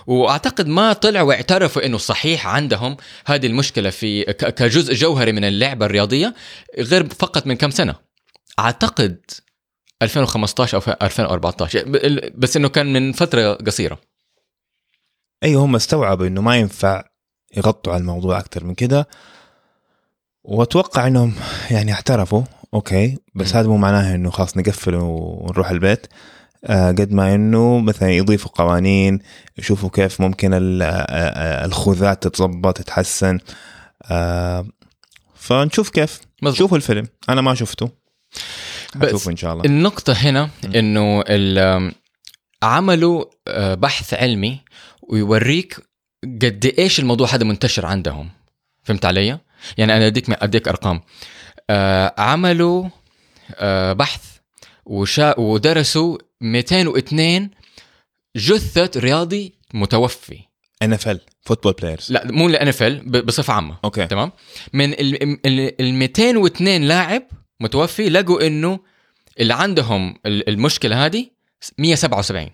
[0.06, 4.22] وأعتقد ما طلعوا واعترفوا إنه صحيح عندهم هذه المشكلة في
[4.56, 6.34] كجزء جوهري من اللعبة الرياضية
[6.78, 7.94] غير فقط من كم سنة.
[8.58, 9.18] أعتقد
[10.02, 11.84] 2015 أو 2014
[12.34, 13.98] بس إنه كان من فترة قصيرة.
[15.42, 17.04] أيوه هم استوعبوا إنه ما ينفع
[17.56, 19.08] يغطوا على الموضوع أكثر من كده.
[20.44, 21.34] وأتوقع إنهم
[21.70, 22.42] يعني اعترفوا
[22.74, 23.56] أوكي بس.
[23.56, 26.06] هذا مو معناه إنه خلاص نقفل ونروح البيت.
[26.64, 29.18] آه قد ما إنه مثلا يضيفوا قوانين
[29.58, 33.38] يشوفوا كيف ممكن آه، آه، الخوذات تتظبط تتحسن.
[34.04, 34.66] آه
[35.34, 36.20] فنشوف كيف.
[36.52, 37.08] شوفوا الفيلم.
[37.28, 37.90] أنا ما شفته.
[38.96, 39.64] بس إن شاء الله.
[39.64, 41.24] النقطة هنا إنه
[42.62, 43.24] عملوا
[43.74, 44.60] بحث علمي
[45.08, 45.76] ويوريك
[46.24, 48.30] قد إيش الموضوع هذا منتشر عندهم.
[48.82, 49.38] فهمت علي؟
[49.78, 51.00] يعني أنا أديك أديك أرقام.
[51.70, 52.88] آه، عملوا
[53.54, 54.22] آه، بحث
[54.86, 57.50] وشا ودرسوا 202
[58.36, 60.38] جثة رياضي متوفي.
[60.82, 63.76] NFL football players لا مو ال NFL بصفة عامة.
[63.84, 64.06] okay.
[64.06, 64.32] تمام؟
[64.72, 67.22] من ال ال- ال 202 لاعب
[67.60, 68.80] متوفي لقوا إنه
[69.40, 71.26] اللي عندهم ال- المشكلة هذه
[71.78, 72.50] 177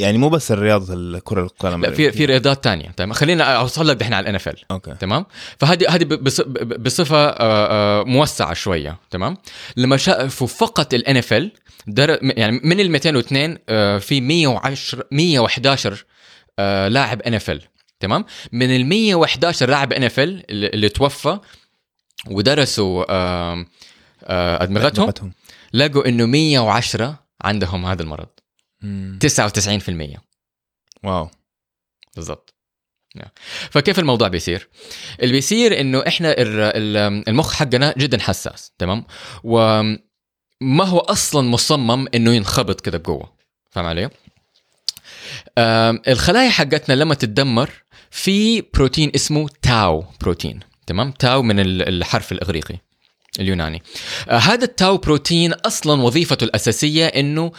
[0.00, 3.96] يعني مو بس الرياضة الكرة القدم لا في في رياضات تانية تمام؟ خلينا أوصل لك
[3.96, 4.94] دحين على ال NFL okay.
[5.00, 5.26] تمام؟
[5.58, 6.04] فهذه هذه
[6.78, 9.36] بصفة آه، آه، موسعة شوية تمام؟
[9.76, 11.52] لما شافوا فقط ال NFL
[12.22, 16.04] يعني من ال 202 آه، في 110 111
[16.58, 17.62] آه، لاعب NFL
[18.00, 21.38] تمام؟ من ال 111 لاعب NFL اللي توفى
[22.26, 23.04] ودرسوا
[24.62, 25.32] أدمغتهم أدمغتهم.
[25.72, 28.28] لقوا إنه 110 عندهم هذا المرض.
[28.84, 30.18] 99%
[31.04, 31.30] wow
[32.16, 32.54] بالضبط
[33.16, 33.28] نعم.
[33.70, 34.68] فكيف الموضوع بيصير؟
[35.20, 39.04] اللي بيصير إنه إحنا ال- ال- المخ حقنا جدا حساس تمام؟
[39.44, 39.98] وما
[40.84, 43.32] هو أصلا مصمم إنه ينخبط كده بقوة
[43.70, 44.10] فاهم علي؟
[46.08, 47.70] الخلايا حقتنا لما تتدمر
[48.10, 52.78] في بروتين اسمه tau protein تمام؟ tau من ال- الحرف الإغريقي
[53.40, 53.82] اليوناني
[54.28, 57.52] آه هذا ال tau protein أصلا وظيفته الأساسية إنه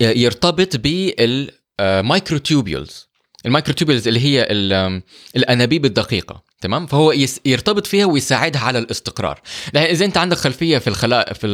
[0.00, 3.08] يرتبط بال microtubules
[3.46, 5.02] ال microtubules اللي هي ال-
[5.36, 7.12] الأنابيب الدقيقة تمام؟ فهو
[7.44, 9.40] يرتبط فيها ويساعدها على الاستقرار.
[9.72, 11.46] لأن إذا أنت عندك خلفية في الخلايا في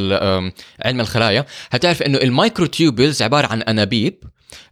[0.85, 4.23] علم الخلايا هتعرف إنه ال microtubules عبارة عن أنابيب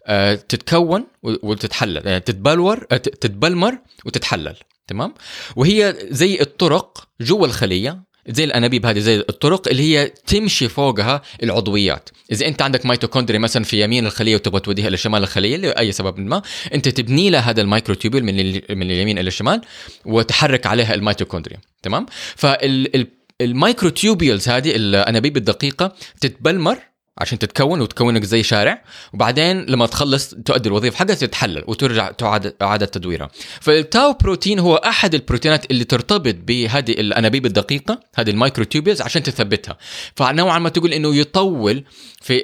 [0.06, 5.14] آه، تتكون وتتحلل يعني تتبلور آه، تتبلمر وتتحلل تمام؟
[5.56, 12.08] وهي زي الطرق جوا الخلية زي الأنابيب هذه زي الطرق اللي هي تمشي فوقها العضويات.
[12.32, 16.42] إذا أنت عندك ميتوكوندريا مثلا في يمين الخلية وتبغى توديها لشمال الخلية لأي سبب ما
[16.74, 19.60] أنت تبني لها هذا ال microtubule من من اليمين إلى الشمال
[20.04, 21.58] وتحرك عليها الميتوكوندريا.
[21.82, 26.78] تمام؟ فال microtubules هذه الأنابيب الدقيقة تتبلمر
[27.18, 28.84] عشان تتكون وتكون لك زي شارع.
[29.14, 33.30] وبعدين لما تخلص تؤدي الوظيفة حقها تتحلل وترجع تعاد إعادة تدويرها.
[33.60, 39.22] فال tau protein هو أحد البروتينات اللي ترتبط بهذه الأنابيب الدقيقة هذه ال microtubules عشان
[39.22, 39.76] تثبتها.
[40.16, 41.84] فنوعا ما تقول إنه يطول
[42.20, 42.42] في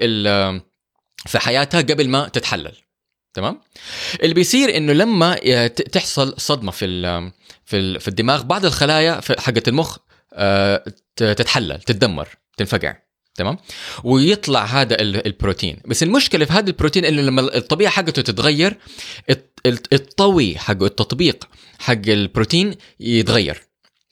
[1.27, 2.73] في حياتها قبل ما تتحلل.
[3.35, 3.61] تمام؟
[4.23, 5.37] اللي بيصير إنه لما
[5.69, 6.87] تحصل صدمة في
[7.65, 9.99] في في الدماغ بعض الخلايا حقت المخ
[10.35, 10.85] آه،
[11.17, 12.97] تتحلل تتدمر تنفقع
[13.35, 13.57] تمام؟
[14.05, 15.77] ويطلع هذا ال- البروتين.
[15.87, 18.77] بس المشكلة في هذا البروتين إنه لما الطبيعة حقته تتغير
[19.92, 23.62] الطوي حقه التطبيق حق البروتين يتغير.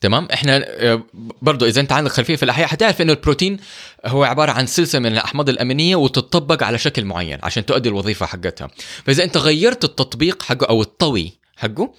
[0.01, 1.03] تمام؟ إحنا آه،
[1.43, 3.59] برضو إذا أنت عندك خلفية في الأحياء حتعرف إنه البروتين
[4.07, 8.69] هو عبارة عن سلسلة من الأحماض الأمينية وتطبق على شكل معين عشان تؤدي الوظيفة حقتها.
[9.05, 11.95] فإذا أنت غيرت التطبيق حقه أو الطوي حقه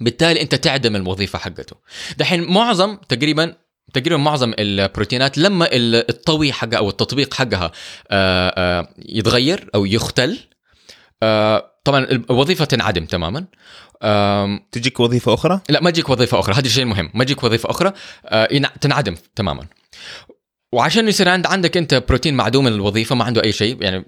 [0.00, 1.76] بالتالي أنت تعدم الوظيفة حقته.
[2.18, 3.54] دحين معظم تقريبا
[3.92, 7.72] تقريبا معظم البروتينات لما ال- الطوي حقها أو التطبيق حقها
[8.10, 10.38] آه، آه، يتغير أو يختل
[11.22, 13.46] آه، طبعا الوظيفه تنعدم تماما.
[14.72, 16.54] تجيك وظيفة أخرى؟ لا ما تجيك وظيفة أخرى.
[16.54, 17.10] هذا الشيء المهم.
[17.14, 17.92] ما تجيك وظيفة أخرى
[18.80, 19.66] تنعدم تماما.
[20.72, 24.04] وعشان يصير عند عندك أنت بروتين معدوم الوظيفة ما عنده أي شيء يعني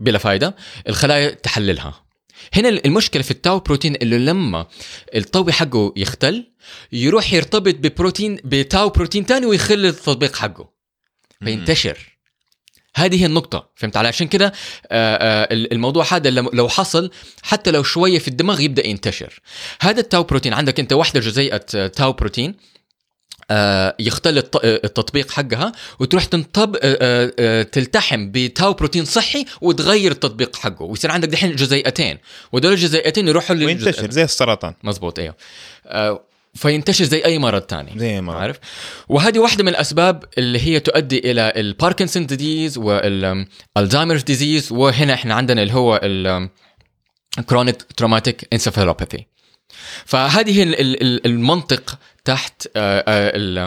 [0.00, 0.56] بلا فائده
[0.88, 2.05] الخلايا تحللها.
[2.54, 4.66] هنا المشكلة في ال tau protein اللي لما
[5.14, 6.52] الطوي حقه يختل
[6.92, 10.70] يروح يرتبط ببروتين ب tau protein تاني ويخل التطبيق حقه.
[11.44, 12.16] فينتشر.
[12.96, 17.10] هذه هي النقطة فهمت علي؟ عشان كده آه، آه، الموضوع هذا لو حصل
[17.42, 19.40] حتى لو شوية في الدماغ يبدأ ينتشر.
[19.80, 22.54] هذا ال tau protein عندك أنت واحدة جزيئة آه، tau protein.
[23.50, 30.12] آه، يختل الت- آه، التطبيق حقها وتروح تنطب آه، تلتحم ب tau protein صحي وتغير
[30.12, 32.18] التطبيق حقه ويصير عندك دحين جزيئتين
[32.52, 34.74] ودول الجزيئتين يروحوا وينتشر زي السرطان.
[34.82, 35.34] مزبوط إيوه.
[36.54, 38.56] فينتشر زي أي مرض تاني زي ما عارف؟
[39.08, 45.14] وهذه واحدة من الأسباب اللي هي تؤدي إلى ال Parkinson disease وال Alzheimer's disease وهنا
[45.14, 46.00] إحنا عندنا اللي هو
[47.38, 49.26] ال chronic traumatic encephalopathy
[50.04, 53.58] فهذه ال- ال- ال- المنطق تحت آه، آه، ال-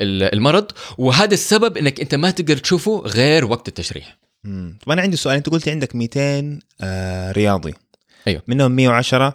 [0.00, 0.66] ال- المرض.
[0.98, 4.16] وهذا السبب إنك أنت ما تقدر تشوفه غير وقت التشريح.
[4.44, 4.78] مم.
[4.86, 5.36] طب أنا عندي سؤال.
[5.36, 7.74] أنت قلت عندك 200 آه رياضي.
[8.26, 8.42] أيوه.
[8.46, 9.34] منهم 110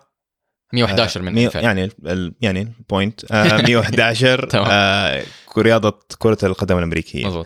[0.73, 4.67] 111 من مية- 2000 يعني ال- ال يعني بوينت آه 111 تمام.
[4.71, 5.23] آه
[5.57, 7.25] رياضة كرة القدم الأمريكية.
[7.27, 7.45] مظبوط.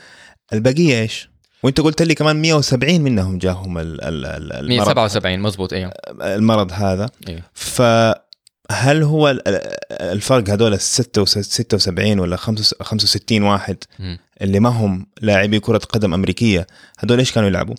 [0.53, 1.29] البقية إيش؟
[1.63, 4.69] وأنت قلت لي كمان 170 منهم جاهم ال- ال- ال- المرض.
[4.69, 5.91] 177 مظبوط أيوه.
[6.21, 7.09] المرض هذا.
[7.27, 7.41] أيوه.
[8.69, 13.77] فهل هو ال- ال- الفرق هذول ال 76 ولا 65 واحد.
[14.41, 16.67] اللي ما هم لاعبي كرة قدم أمريكية
[16.99, 17.75] هذول إيش كانوا يلعبوا؟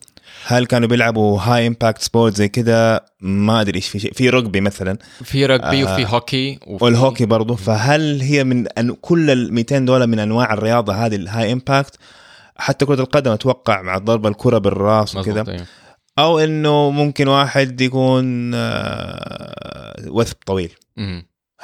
[0.46, 4.56] هل كانوا بيلعبوا high impact sport زي كذا ما أدري إيش في شيء في رugby
[4.60, 5.94] مثلا في rugby آه.
[5.94, 10.52] وفي هوكي وفي والهوكي برضه فهل هي من أن كل ال 200 دولار من أنواع
[10.52, 11.94] الرياضة هذه ال high impact
[12.56, 15.42] حتى كرة القدم أتوقع مع ضرب الكرة بالراس وكذا.
[16.18, 20.70] أو إنه ممكن واحد يكون آه، وثب طويل.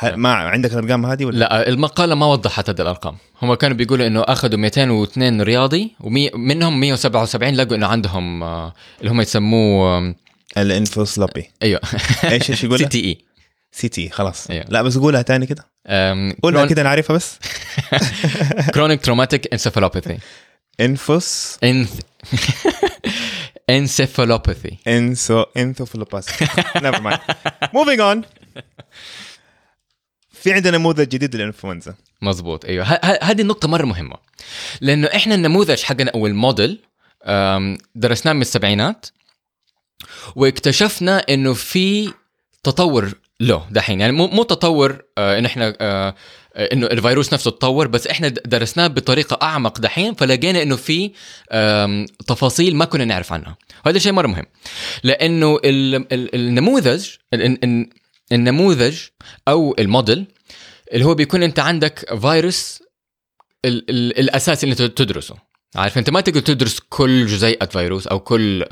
[0.02, 3.16] ما عندك الأرقام هذه ولا؟ لا المقالة ما وضحت هذه الأرقام.
[3.42, 9.20] هم كانوا بيقولوا إنه أخذوا 202 رياضي ومنهم 177 لقوا إنه عندهم آه، اللي هم
[9.20, 10.14] يسموه
[10.56, 11.80] ال encephalopathy أيوه.
[12.24, 13.18] إيش إيش يقول CTE.
[13.72, 14.50] CT خلاص.
[14.50, 14.64] أيوه.
[14.68, 15.66] لا بس قولها تاني كده.
[16.42, 17.38] قولها كده نعرفها بس.
[18.74, 20.18] chronic traumatic encephalopathy
[20.80, 21.58] إنفوس.
[23.70, 26.42] encephalopathy انسو انثوفيلوباس
[26.76, 27.20] never mind
[27.74, 28.22] moving on
[30.32, 31.94] في عندنا نموذج جديد للإنفلونزا.
[32.22, 32.84] مظبوط أيوه.
[33.22, 34.16] هذه النقطة مرة مهمة.
[34.80, 36.80] لأنه إحنا النموذج حقنا أو الموديل
[37.94, 39.06] درسناه من السبعينات
[40.36, 42.12] واكتشفنا إنه في
[42.62, 44.00] تطور له دحين.
[44.00, 46.14] يعني مو مو تطور آه ان إحنا آه،
[46.56, 51.10] إنه الفيروس نفسه تطور بس إحنا درسناه بطريقة أعمق دحين فلقينا إنه في
[52.26, 53.56] تفاصيل ما كنا نعرف عنها.
[53.86, 54.46] وهذا شيء مرة مهم.
[55.04, 57.90] لأنه ال- ال- النموذج ال- ال-
[58.32, 58.98] النموذج
[59.48, 60.26] أو الموديل
[60.92, 62.82] اللي هو بيكون أنت عندك فيروس
[63.64, 65.36] ال ال الأساس اللي انت تدرسه.
[65.76, 68.66] عارف انت ما تقدر تدرس كل جزيئة فيروس أو كل آه،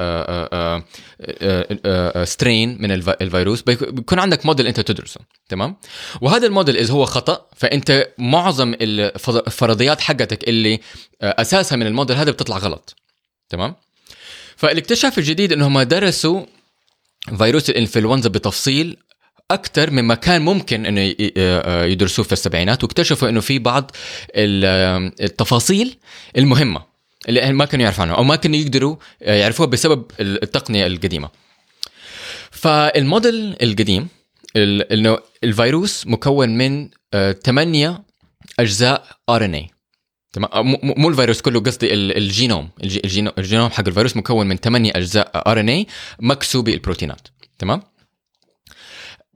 [0.52, 0.82] آه،
[1.20, 5.76] آه، آه، strain من الف- الفيروس بيك- بيكون عندك موديل انت تدرسه تمام؟
[6.20, 10.80] وهذا الموديل إذا هو خطأ فأنت معظم الفرضيات حقتك اللي
[11.22, 12.96] أساسها من الموديل هذا بتطلع غلط
[13.48, 13.74] تمام؟
[14.56, 16.42] فالاكتشاف الجديد إنهم درسوا
[17.38, 18.96] فيروس الإنفلونزا بتفصيل
[19.50, 21.00] أكثر مما كان ممكن إنه
[21.92, 23.90] يدرسوه في السبعينات واكتشفوا إنه في بعض
[24.34, 25.96] ال- التفاصيل
[26.38, 26.89] المهمة.
[27.28, 31.30] اللي ما كانوا يعرفوا عنها أو ما كانوا يقدروا آه، يعرفوها بسبب التقنية القديمة.
[32.50, 34.08] فالموديل القديم
[34.56, 36.88] ال- إنه الفيروس مكون من
[37.44, 38.02] 8
[38.60, 39.70] أجزاء RNA
[40.32, 44.56] تمام؟ مو- مو الفيروس كله قصدي ال- الجينوم الجي- الجينو- الجينوم حق الفيروس مكون من
[44.60, 45.86] 8 أجزاء RNA
[46.20, 47.28] مكسوبه البروتينات.
[47.58, 47.82] تمام؟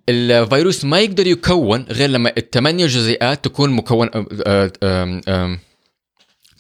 [0.09, 4.11] الفيروس ما يقدر يكون غير لما الثمانية جزيئات تكون مكون
[4.47, 5.59] آه،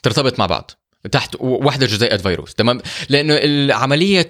[0.03, 0.71] ترتبط مع بعض.
[1.13, 4.23] تحت واحدة جزيئة فيروس تمام؟ لأنه عملية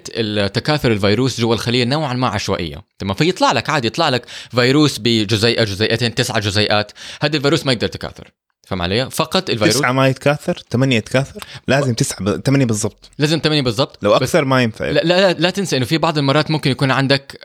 [0.47, 5.63] تكاثر الفيروس جوا الخلية نوعا ما عشوائية تمام؟ فيطلع لك عادي يطلع لك فيروس بجزيئة
[5.63, 8.31] جزيئتين تسعة جزيئات هذا الفيروس ما يقدر يتكاثر
[8.67, 12.41] فهم علي؟ فقط الفيروس تسعة ما يتكاثر ثمانية يتكاثر لازم تسعة ب...
[12.45, 13.11] ثمانية بالضبط.
[13.17, 14.03] لازم 8 بالضبط.
[14.03, 14.85] لو بس أكثر ما ينفع.
[14.85, 17.39] لا, لا, لا, لا تنسى إنه في بعض المرات ممكن يكون عندك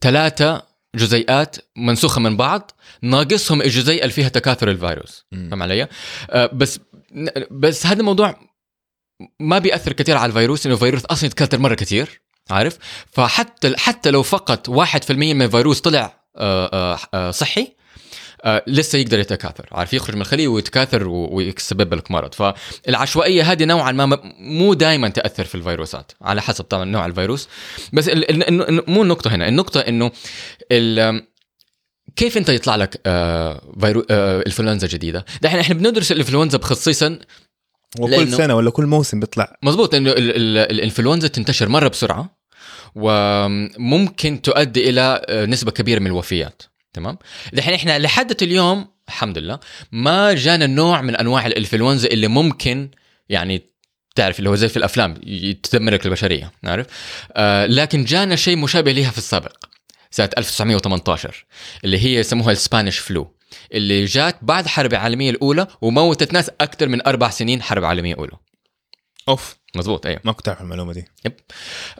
[0.00, 2.70] ثلاثة جزيئات منسوخة من بعض
[3.02, 5.26] ناقصهم الجزيئة اللي فيها تكاثر الفيروس.
[5.32, 5.88] فهم علي؟
[6.30, 6.80] آه، بس
[7.50, 8.40] بس هذا الموضوع
[9.40, 12.20] ما بيأثر كثير على الفيروس إنه الفيروس أصلا يتكاثر مرة كثير
[12.50, 12.78] عارف؟
[13.12, 17.77] فحتى حتى لو فقط 1% من الفيروس طلع آه، آه، صحي
[18.44, 23.92] آه، لسه يقدر يتكاثر عارف؟ يخرج من الخلية ويتكاثر ويسبب لك مرض فالعشوائية هذه نوعا
[23.92, 27.48] ما مو دائما تأثر في الفيروسات على حسب طبعا نوع الفيروس.
[27.92, 30.10] بس ال ال ال مو النقطة هنا النقطة إنه
[32.16, 37.18] كيف أنت يطلع لك آه فيرو آه انفلونزا جديدة؟ دحين إحنا بندرس الإنفلونزا خصيصا
[37.98, 39.56] وكل لأنه- سنة ولا كل موسم بيطلع.
[39.62, 42.38] مزبوط انه ال- ال- الإنفلونزا تنتشر مرة بسرعة
[42.94, 46.62] وممكن تؤدي إلى آه، نسبة كبيرة من الوفيات.
[46.98, 47.18] تمام؟
[47.52, 49.58] دحين إحنا لحد اليوم الحمد لله
[49.92, 52.90] ما جانا نوع من أنواع الإنفلونزا اللي ممكن
[53.28, 53.62] يعني
[54.14, 55.14] تعرف اللي هو زي في الأفلام
[55.62, 56.86] تدمر البشرية عارف؟
[57.32, 59.64] آه لكن جانا شيء مشابه لها في السابق
[60.10, 61.44] سنة 1918
[61.84, 63.34] اللي هي يسموها السبانيش فلو
[63.74, 68.32] اللي جات بعد الحرب العالمية الأولى وموتت ناس أكثر من أربع سنين حرب عالمية اولى
[69.28, 69.57] أوف.
[69.76, 70.20] مزبوط أيوه.
[70.24, 71.04] ما كنت أعرف المعلومة دي.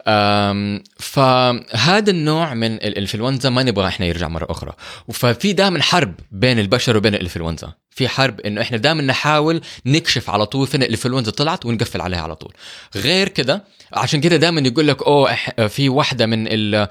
[0.07, 4.73] أم، فهذا النوع من الإنفلونزا ما نبغى إحنا يرجع مرة أخرى.
[5.13, 7.73] ففي دائما حرب بين البشر وبين الإنفلونزا.
[7.91, 12.35] في حرب إنه إحنا دائما نحاول نكشف على طول فين الإنفلونزا طلعت ونقفل عليها على
[12.35, 12.53] طول.
[12.95, 15.35] غير كده عشان كده دائما يقول لك أوه
[15.67, 16.87] في واحدة من ال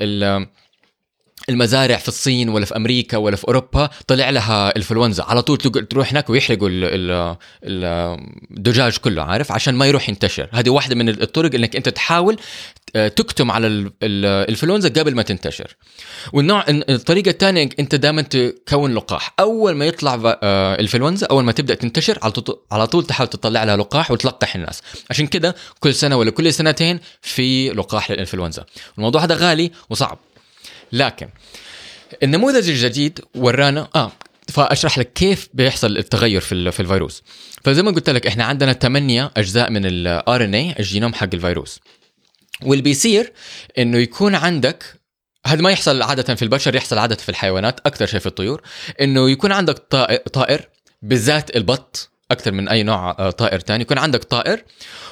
[0.00, 0.46] ال
[1.48, 6.10] المزارع في الصين ولا في أمريكا ولا في أوروبا طلع لها انفلونزا على طول تروح
[6.10, 8.18] هناك ويحرقوا ال- ال- ال-
[8.50, 10.48] الدجاج كله عارف؟ عشان ما يروح ينتشر.
[10.52, 12.36] هذه واحدة من الطرق إنك أنت تحاول
[12.96, 15.76] آه، تكتم على ال- ال- الإنفلونزا قبل ما تنتشر.
[16.32, 19.34] والنوع الطريقة الثانية أنت دائما تكون لقاح.
[19.40, 22.18] أول ما يطلع آه، الإنفلونزا أول ما تبدأ تنتشر
[22.72, 24.82] على طول تحاول تطلع لها لقاح وتلقح الناس.
[25.10, 28.64] عشان كده كل سنة ولا كل سنتين في لقاح للإنفلونزا.
[28.98, 30.18] الموضوع هذا غالي وصعب.
[30.92, 31.28] لكن
[32.22, 34.12] النموذج الجديد ورانا آه
[34.48, 37.22] فأشرح لك كيف بيحصل التغير في في الفيروس.
[37.64, 41.80] فزي ما قلت لك إحنا عندنا 8 أجزاء من ال RNA ال genome حق الفيروس.
[42.62, 43.32] واللي بيصير
[43.78, 44.84] إنه يكون عندك
[45.46, 48.62] هذا ما يحصل عادة في البشر يحصل عادة في الحيوانات أكثر شيء في الطيور
[49.00, 50.68] إنه يكون عندك طائر, طائر
[51.02, 54.64] بالذات البط أكثر من أي نوع آه، طائر تاني يكون عندك طائر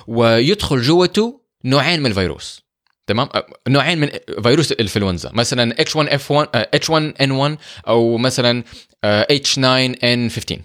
[0.07, 2.66] ويدخل جوته نوعين من الفيروس.
[3.07, 3.29] تمام؟
[3.69, 4.11] نوعين من
[4.42, 8.64] فيروس الإنفلونزا مثلا H1F1 آه، H1N1 أو مثلا
[9.05, 10.57] آه، H9N15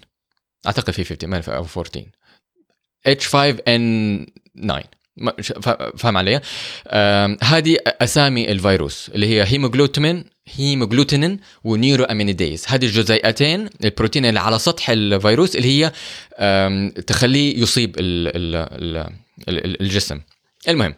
[0.66, 2.04] أعتقد في 15 ما أعرف، أو 14
[3.08, 4.84] H5N9
[5.16, 6.40] ما- ش- فا- فاهم علي؟
[7.42, 10.24] هذه أسامي الفيروس اللي هي هيموجلوتامين
[10.54, 15.92] hemagglutinin و neuraminidase هذه الجزيئتين البروتين اللي على سطح الفيروس اللي هي
[17.06, 19.12] تخليه يصيب ال ال ال
[19.48, 20.20] ال الجسم.
[20.68, 20.94] المهم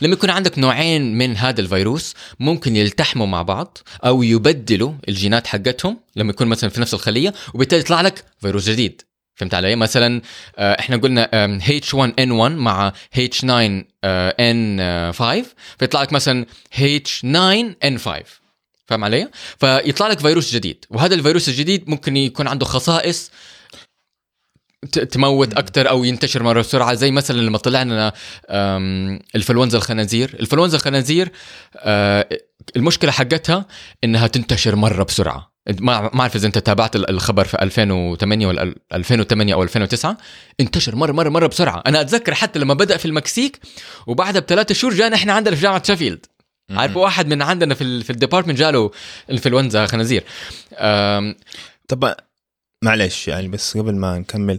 [0.00, 5.96] لما يكون عندك نوعين من هذا الفيروس ممكن يلتحموا مع بعض أو يبدلوا الجينات حقتهم
[6.16, 9.02] لما يكون مثلا في نفس الخلية وبالتالي يطلع لك فيروس جديد
[9.36, 10.22] فهمت علي؟ مثلا
[10.56, 15.22] آه، إحنا قلنا آم، H1N1 مع H9N5
[15.78, 18.10] فيطلع لك مثلا H9N5
[18.86, 19.28] فاهم علي؟
[19.60, 23.30] فيطلع لك فيروس جديد وهذا الفيروس الجديد ممكن يكون عنده خصائص
[24.92, 28.12] تموت أكثر أو ينتشر مرة بسرعة زي مثلا لما طلعنا
[28.50, 30.30] آم، الانفلونزا الخنازير.
[30.34, 31.32] الانفلونزا الخنازير
[31.76, 32.28] آه،
[32.76, 33.66] المشكلة حقتها
[34.04, 35.54] إنها تنتشر مرة بسرعة.
[35.80, 40.16] ما ما أعرف إذا أنت تابعت ال- الخبر في 2008 ولا ال- 2008 أو 2009
[40.60, 41.82] انتشر مرة مرة مرة بسرعة.
[41.86, 43.60] أنا أتذكر حتى لما بدأ في المكسيك
[44.06, 46.18] وبعدها بثلاثة شهور جانا إحنا عندنا في جامعة شeffield
[46.70, 48.90] عارف واحد من عندنا في في الديبارتمنت جاله
[49.30, 50.24] انفلونزا خنازير.
[51.88, 52.14] طب
[52.84, 54.58] معلش يعني بس قبل ما نكمل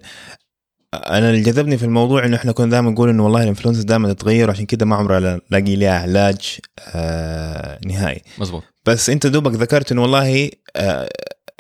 [0.94, 4.50] أنا اللي جذبني في الموضوع إنه إحنا كنا دائما نقول إنه والله الإنفلونزا دائما تتغير
[4.50, 8.22] وعشان كده ما عمرها لاقي لها علاج آه نهائي.
[8.38, 11.10] مزبوط بس أنت دوبك ذكرت إنه والله آه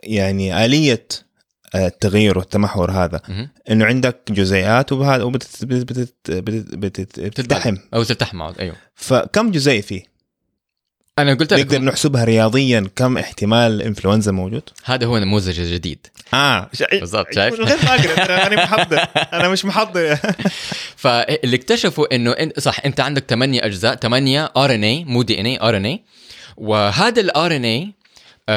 [0.04, 1.08] يعني آلية
[1.75, 3.21] آه، التغيير والتمحور هذا.
[3.69, 7.19] إنه عندك جزيئات وبهذا وبتت بتت بتت بتت
[7.94, 8.75] أو تلتحم أيوه.
[8.96, 10.14] فكم جزيء فيه؟
[11.19, 16.69] أنا قلت نقدر لك نحسبها رياضيا كم احتمال إنفلونزا موجود؟ هذا هو النموذج الجديد آه
[16.91, 19.05] بالضبط، شايف؟ غير ترى أنا محضر.
[19.33, 20.17] أنا مش محضر.
[21.03, 26.04] فاللي اكتشفوا إنه صح أنت عندك 8 أجزاء 8 RNA مو DNA RNA
[26.57, 27.91] وهذا ال RNA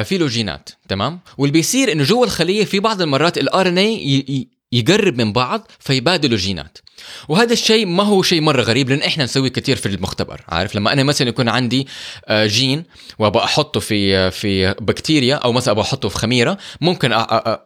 [0.05, 5.19] في له جينات تمام؟ واللي بيصير إنه جوا الخلية في بعض المرات ال RNA يقرب
[5.19, 6.79] من بعض فيبادلوا جينات
[7.29, 10.93] وهذا الشيء ما هو شيء مرة غريب لأن إحنا نسويه كثير في المختبر عارف؟ لما
[10.93, 11.87] أنا مثلا يكون عندي
[12.27, 12.85] آه، جين
[13.19, 17.65] وأبغى أحطه في في بكتيريا أو مثلا أبغى أحطه في خميرة ممكن آه،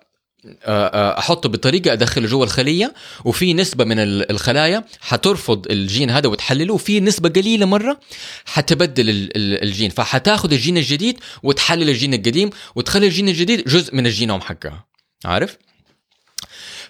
[0.67, 2.95] آه، أحطه بطريقة ادخله جوا الخلية
[3.25, 8.01] وفي نسبة من ال- الخلايا حترفض الجين هذا وتحلله وفي نسبة قليلة مرة
[8.45, 9.91] حتبدل ال- ال- الجين.
[9.91, 14.85] فحتاخذ الجين الجديد وتحلل الجين القديم وتخلي الجين الجديد جزء من الجينوم حقها
[15.25, 15.57] عارف؟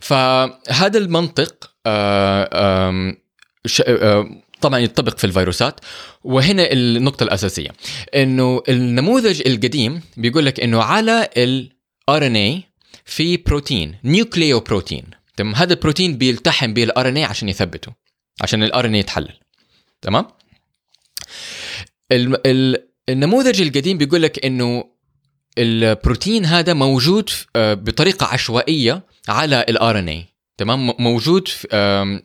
[0.02, 4.26] فهذا المنطق آه، آه،
[4.60, 5.80] طبعا يطبق في الفيروسات.
[6.24, 7.70] وهنا النقطة الأساسية
[8.14, 11.70] إنه النموذج القديم بيقول لك إنه على ال
[12.10, 12.62] RNA
[13.04, 15.04] في بروتين نيوكليو بروتين
[15.36, 17.92] تمام؟ هذا البروتين بيلتحم به ال RNA عشان يثبته
[18.42, 19.38] عشان ال RNA يتحلل.
[20.02, 20.26] تمام؟
[22.12, 24.84] ال- ال- النموذج القديم بيقول لك إنه
[25.58, 28.26] البروتين هذا موجود آه، بطريقة
[29.28, 30.24] على ال RNA
[30.58, 31.48] تمام؟ م- موجود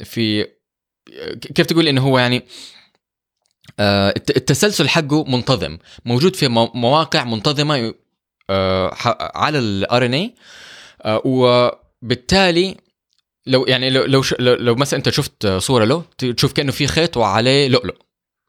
[0.03, 0.47] في,
[1.55, 2.43] كيف تقول إنه هو يعني
[3.79, 5.77] آه، الت- التسلسل حقه منتظم.
[6.05, 7.93] موجود في مو- مواقع منتظمة
[8.49, 8.91] آه،
[9.35, 10.33] على ال RNA
[11.25, 12.75] وبالتالي
[13.45, 17.67] لو يعني لو لو, لو, مثلا أنت شفت صورة له تشوف كأنه في خيط وعليه
[17.67, 17.95] لؤلؤ.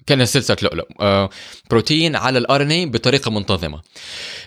[0.07, 0.87] كان سلسلة لؤلؤ.
[1.01, 1.31] آه،
[1.71, 3.83] بروتين على ال RNA بطريقة منتظمة.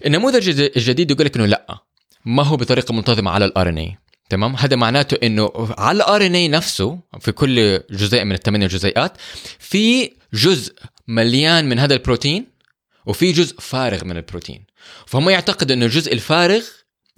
[0.06, 1.78] النموذج الج- الجديد يقول لك إنه لأ.
[2.26, 3.98] ما هو بطريقة منتظمة على ال RNA
[4.30, 9.18] تمام؟ هذا معناته إنه على ال RNA نفسه في كل جزيء من الثمانية جزيئات
[9.60, 10.74] في جزء
[11.08, 12.46] مليان من هذا البروتين
[13.06, 14.66] وفي جزء فارغ من البروتين.
[15.06, 16.64] فهم يعتقدوا إنه الجزء الفارغ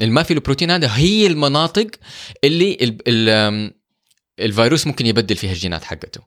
[0.01, 1.87] اللي ما فيه البروتين هذا هي المناطق
[2.43, 3.71] اللي ال ال آم،
[4.39, 6.21] الفيروس ممكن يبدل فيها الجينات حقته.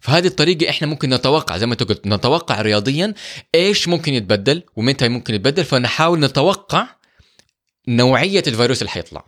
[0.00, 3.14] فهذه الطريقة إحنا ممكن نتوقع زي ما أنت قلت نتوقع رياضيا
[3.54, 6.86] إيش ممكن يتبدل ومتى ممكن يتبدل فنحاول نتوقع
[7.96, 9.24] نوعية الفيروس اللي حيطلع.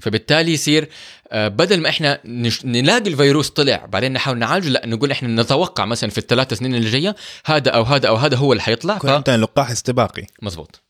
[0.00, 0.88] فبالتالي يصير
[1.28, 2.64] آه، بدل ما إحنا نش...
[2.64, 6.90] نلاقي الفيروس طلع بعدين نحاول نعالجه لا نقول إحنا نتوقع مثلا في الثلاث سنين اللي
[6.90, 10.26] جاية هذا أو هذا أو هذا هو اللي حيطلع كنت انت لقاح استباقي.
[10.42, 10.80] مزبوط.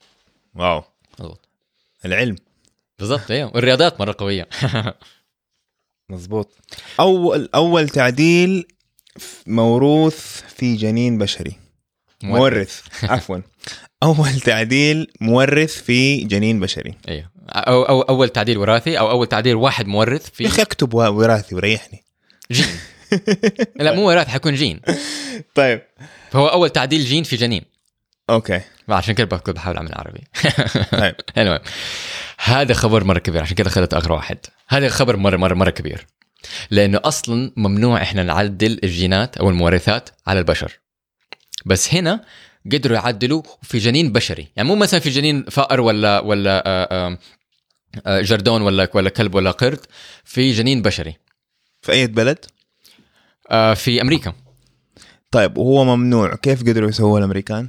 [0.54, 0.84] واو.
[1.18, 1.48] مزبوط.
[2.04, 2.36] العلم.
[2.98, 3.50] بالضبط أيوه.
[3.54, 4.48] والرياضيات مرة قوية.
[6.10, 6.50] مزبوط.
[7.00, 8.66] أول أول تعديل
[9.46, 11.56] موروث في جنين بشري.
[12.22, 12.82] مورث.
[13.04, 13.38] عفوا.
[14.02, 16.94] أول تعديل مورث في جنين بشري.
[17.08, 20.94] أيوه أو, أو أول تعديل وراثي أو أول تعديل واحد مورث يا في أخي أكتب
[20.94, 22.04] وراثي وريحني.
[22.52, 22.66] جين.
[23.76, 24.80] لا مو وراثي حيكون جين.
[25.54, 25.82] طيب.
[26.30, 27.62] فهو أول تعديل جين في جنين.
[28.30, 28.60] okay.
[28.88, 30.20] عشان كده بكتب بحاول أعمل عربي.
[30.90, 31.14] طيب.
[31.38, 31.60] المهم
[32.38, 34.38] هذا خبر مرة كبير عشان كده اخذت اخر واحد.
[34.68, 36.06] هذا خبر مره مره مرة كبير.
[36.70, 40.78] لأنه أصلا ممنوع إحنا نعدل الجينات أو المورثات على البشر.
[41.66, 42.24] بس هنا
[42.72, 44.48] قدروا يعدلوا في جنين بشري.
[44.56, 47.18] يعني مو مثلا في جنين فأر ولا ولا آه، آه،
[48.06, 49.80] آه، جردون ولا ولا كلب ولا قرد
[50.24, 51.16] في جنين بشري.
[51.82, 52.38] في أي بلد؟
[53.74, 54.32] في أمريكا.
[55.30, 57.68] طيب وهو ممنوع كيف قدروا يسووه الأمريكان؟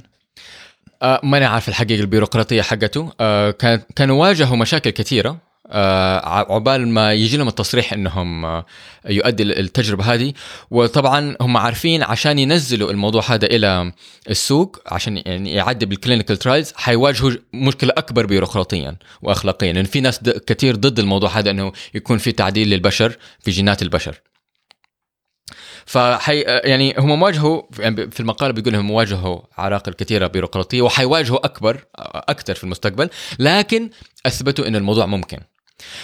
[1.02, 3.10] آه، ماني عارف الحقيقة البيروقراطية حقته.
[3.50, 5.30] كان كانوا واجهوا مشاكل كثيرة.
[5.30, 8.64] ع- عقبال ما يجي لهم التصريح إنهم آه،
[9.08, 10.32] يؤدي التجربة هذه.
[10.70, 13.92] وطبعا هم عارفين عشان ينزلوا الموضوع هذا إلى
[14.30, 19.72] السوق عشان يعني يعدي بال clinical trials حيواجهوا مشكلة أكبر بيروقراطيا واخلاقيا.
[19.72, 24.20] لأن في ناس كثير ضد الموضوع هذا إنه يكون في تعديل للبشر في جينات البشر.
[25.86, 31.84] فحي يعني هم واجهوا يعني في المقاله بيقول انهم واجهوا عراقل كثيره بيروقراطية وحيواجهوا أكبر
[32.14, 33.90] أكثر في المستقبل لكن
[34.26, 35.38] أثبتوا ان الموضوع ممكن.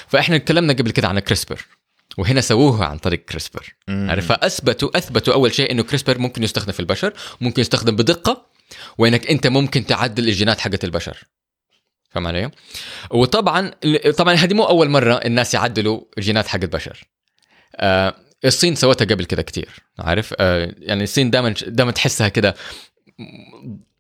[0.09, 1.67] فإحنا تكلمنا قبل كده عن كريسبر
[2.19, 6.81] وهنا سووها عن طريق كريسبر عارف فأثبتوا أثبتوا أول شيء إنه كريسبر ممكن يستخدم في
[6.81, 8.47] البشر ممكن يستخدم بدقة
[8.99, 11.25] وإنك أنت ممكن تعدل الجينات حقت البشر.
[12.11, 12.51] فاهم علي؟
[13.11, 13.71] وطبعا
[14.17, 17.05] طبعا هذه مو أول مرة الناس يعدلوا الجينات حق البشر
[17.77, 18.15] آه
[18.45, 19.69] الصين سوتها قبل كده كتير
[19.99, 22.55] عارف؟ آه يعني الصين دائما دائما تحسها كده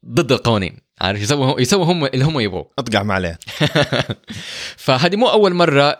[0.06, 0.76] ضد القوانين.
[1.00, 2.70] عارف؟ يسووا يسووا هم اللي هم يبغوه.
[2.78, 3.38] أطقع ما عليه.
[4.76, 5.96] فهذه مو أول مرة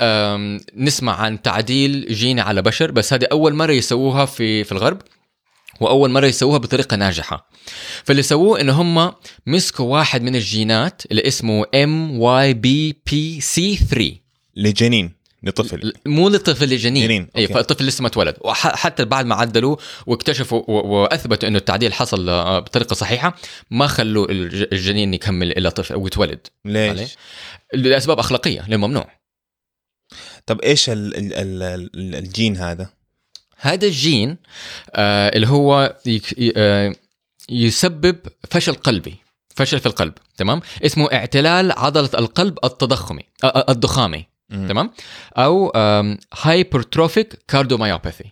[0.76, 5.02] نسمع عن تعديل جيني على بشر بس هذه أول مرة يسووها في في الغرب
[5.80, 7.50] وأول مرة يسووها بطريقة ناجحة.
[8.04, 9.12] فاللي سووه إن هم
[9.46, 14.12] مسكوا واحد من الجينات اللي اسمه ام واي بي بي سي 3
[14.56, 15.19] لجنين.
[15.42, 17.46] لطفل مو للطفل لجنين جنين، اي.
[17.46, 19.76] فالطفل لسه ما اتولد وحتى بعد ما عدلوا
[20.06, 23.36] واكتشفوا وأثبتوا إنه التعديل حصل آه، بطريقة صحيحة
[23.70, 27.16] ما خلوا الج- الجنين يكمل إلى طفل أو يتولد؟ ليش؟
[27.74, 29.20] لأسباب أخلاقية لأنه ممنوع
[30.46, 31.62] طب إيش ال ال ال
[31.94, 32.90] ال الجين هذا؟
[33.56, 34.36] هذا الجين
[34.94, 35.96] آه اللي هو
[36.56, 36.94] آه
[37.50, 38.16] يسبب
[38.50, 39.16] فشل قلبي
[39.56, 44.26] فشل في القلب تمام اسمه اعتلال عضلة القلب التضخمي آه الضخامي.
[44.50, 44.90] تمام؟
[45.36, 45.72] أو
[46.42, 48.24] hypertrophic cardiomyopathy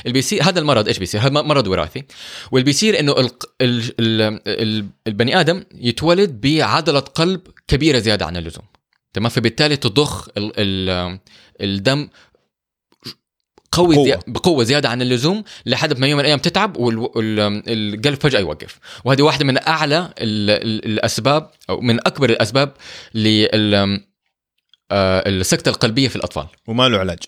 [0.00, 2.04] اللي بيصير هذا المرض إيش بيصير؟ هذا مرض وراثي.
[2.50, 3.30] واللي بيصير إنه ال...
[3.60, 3.94] ال...
[4.00, 4.40] ال...
[4.46, 4.86] ال...
[5.06, 8.64] البني آدم يتولد بعضلة قلب كبيرة زيادة عن اللزوم.
[9.12, 11.18] تمام؟ فبالتالي تضخ ال ال
[11.60, 12.08] الدم
[13.72, 14.06] قوي بقوة.
[14.06, 14.18] زي...
[14.26, 18.78] بقوة زيادة عن اللزوم لحد ما يوم من الأيام تتعب والقلب فجأة يوقف.
[19.04, 20.50] وهذه واحدة من أعلى ال...
[20.50, 20.84] ال...
[20.84, 22.72] الأسباب أو من أكبر الأسباب
[23.14, 24.09] لل
[24.92, 26.46] السكتة القلبية في الأطفال.
[26.66, 27.18] وما له علاج.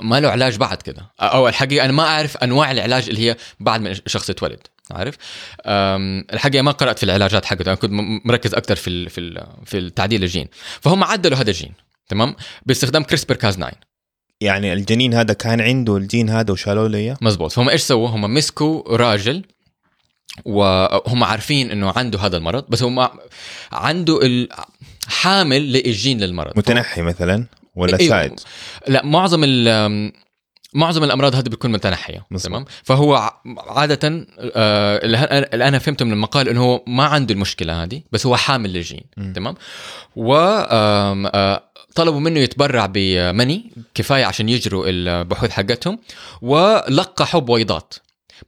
[0.00, 1.10] ما له علاج بعد كده.
[1.20, 4.60] أو الحقيقة أنا ما أعرف أنواع العلاج اللي هي بعد ما الشخص يتولد
[4.90, 5.14] عارف؟
[6.34, 7.90] الحقيقة ما قرأت في العلاجات حقته أنا كنت
[8.24, 10.48] مركز أكثر في ال في ال في التعديل الجين.
[10.80, 11.72] فهم عدلوا هذا الجين
[12.08, 13.72] تمام؟ باستخدام CRISPR Cas 9
[14.40, 17.52] يعني الجنين هذا كان عنده الجين هذا وشالوا له إياه؟ مزبوط.
[17.52, 19.42] فهم إيش سووا؟ هم مسكوا راجل
[20.44, 23.08] وهم عارفين إنه عنده هذا المرض بس هم
[23.72, 24.48] عنده ال-
[25.08, 28.08] حامل للجين للمرض متنحي مثلا ولا أيوة.
[28.08, 28.40] ساعد
[28.88, 30.12] لا معظم ال
[30.74, 32.26] معظم الأمراض هذه بتكون متنحية.
[32.42, 34.26] تمام فهو عادة
[34.56, 35.00] آه،
[35.54, 39.04] اللي أنا فهمته من المقال إنه هو ما عنده المشكلة هذه بس هو حامل للجين.
[39.34, 39.54] تمام
[40.16, 41.62] و آه،
[41.94, 45.98] طلبوا منه يتبرع بمني كفاية عشان يجروا البحوث حقتهم
[46.42, 47.94] ولقحوا بويضات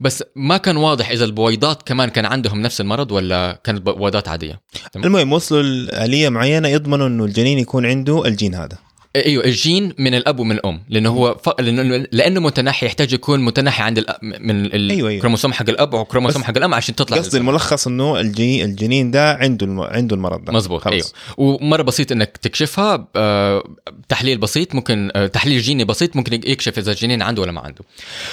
[0.00, 4.60] بس ما كان واضح إذا البويضات كمان كان عندهم نفس المرض ولا كانت بويضات عادية؟
[4.96, 8.78] المهم وصلوا لآلية معينة يضمنوا إنه الجنين يكون عنده الجين هذا.
[9.26, 11.60] أيوه الجين من الأب ومن الأم لأنه هو ف...
[11.60, 14.18] لأنه لأنه متنحي يحتاج يكون متنحي عند الأ...
[14.22, 15.10] من ال- أيوة، أيوة.
[15.10, 19.32] الكروموسوم حق الأب والكروموسوم بس حق الأم عشان تطلع قصدي الملخص إنه الجي الجنين ده
[19.34, 19.80] عنده الم...
[19.80, 20.52] عنده المرض ده.
[20.52, 21.14] مزبوط خلاص.
[21.38, 21.58] أيوه.
[21.62, 23.64] ومرة بسيط إنك تكشفها آه،
[24.08, 27.84] تحليل بسيط ممكن آه، تحليل جيني بسيط ممكن يكشف إذا الجنين عنده ولا ما عنده.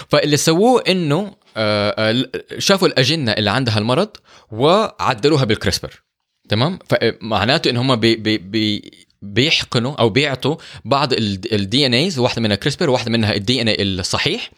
[0.10, 2.24] فاللي سووه إنه آه،
[2.58, 4.10] شافوا الأجنة اللي عندها المرض
[4.52, 6.04] وعدلوها بال CRISPR
[6.50, 8.92] تمام؟ فمعناته إن هم بي بي بي
[9.24, 10.56] بيحقنوا أو بيعطوا
[10.86, 14.52] بعض ال DNAs واحدة منها CRISPR وواحده منها ال DNA الصحيح.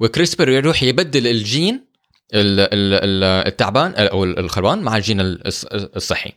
[0.00, 1.74] وكريسبر يروح يبدل الجين
[2.34, 6.32] ال- ال- ال- التعبان أو الخربان مع الجين الص- الصحي.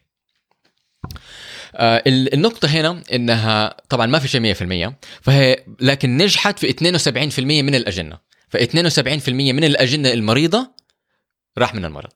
[1.76, 7.62] آه، ال- النقطة هنا إنها طبعا ما في شيء 100% فهي لكن نجحت في 72%
[7.62, 8.18] من الأجنة.
[8.50, 10.72] ف 72% من الأجنة المريضة
[11.58, 12.12] راح من المرض.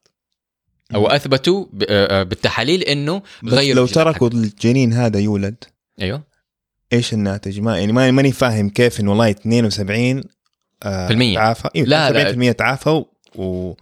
[0.95, 5.63] أو أثبتوا آه، آه، بالتحاليل إنه غيروا لو تركوا الجنين هذا يولد.
[6.01, 6.23] أيوه
[6.93, 10.23] إيش الناتج؟ ما يعني ما- ماني فاهم كيف إنه والله 72
[10.83, 11.35] آه في المية.
[11.35, 12.31] تعافى أيوه لا، لا.
[12.51, 13.03] 72% تعافوا
[13.35, 13.73] و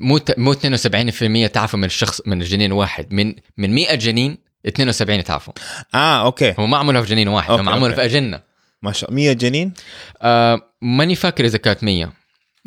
[0.00, 5.24] مو ت- مو 72% تعافوا من الشخص من الجنين واحد من من 100 جنين 72
[5.24, 5.54] تعافوا
[5.94, 7.94] آه أوكي هم ما عملوها في جنين واحد هم عملوها.
[7.94, 8.40] في اجنه
[8.82, 9.72] ما شاء الله 100 جنين
[10.22, 12.12] آه ماني فاكر إذا كانت 100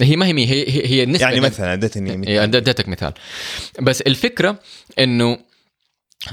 [0.02, 2.56] هي ما هي 100 هي هي, النسبة يعني مثلا ادتني إيه، مثال.
[2.56, 3.14] أديتك مثال
[3.82, 4.60] بس الفكرة
[5.00, 5.38] إنه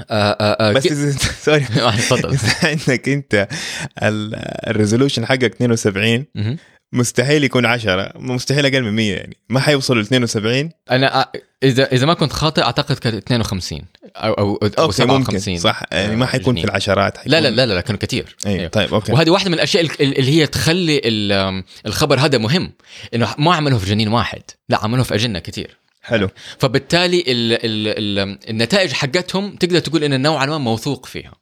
[0.09, 0.87] آه آه آه بس
[1.45, 1.65] sorry
[1.99, 3.47] تفضل عندك أنت
[4.67, 6.57] ال resolution حقك 72 مهم.
[6.93, 9.37] مستحيل يكون 10 مستحيل أقل من 100 يعني.
[9.49, 13.81] ما حيوصلوا ل 72 أنا أ- إذا إذا ما كنت خاطئ أعتقد كانت 52
[14.15, 15.39] أو أو, أو okay ممكن.
[15.39, 15.83] 57 صح.
[15.91, 16.63] يعني ما آه، حيكون في.
[16.63, 18.67] العشرات لا لا لا لا كانوا كثير أيوه.
[18.67, 19.11] طيب okay.
[19.11, 22.71] وهذه واحدة من الأشياء ال- اللي هي تخلي ال- الخبر هذا مهم
[23.15, 24.41] إنه ما عملوه في جنين واحد.
[24.69, 26.29] لا عملوه في أجنة كثير حلو.
[26.59, 27.59] فبالتالي ال ال
[28.19, 31.33] ال النتائج حقتهم تقدر تقول ان نوعا ما موثوق فيها.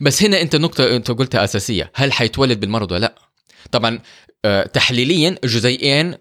[0.00, 1.90] بس هنا أنت نقطة أنت قلتها أساسية.
[1.94, 3.14] هل حيتولد بالمرض ولا لا؟
[3.70, 4.00] طبعا آه،
[4.72, 6.14] تحليليا جزيئين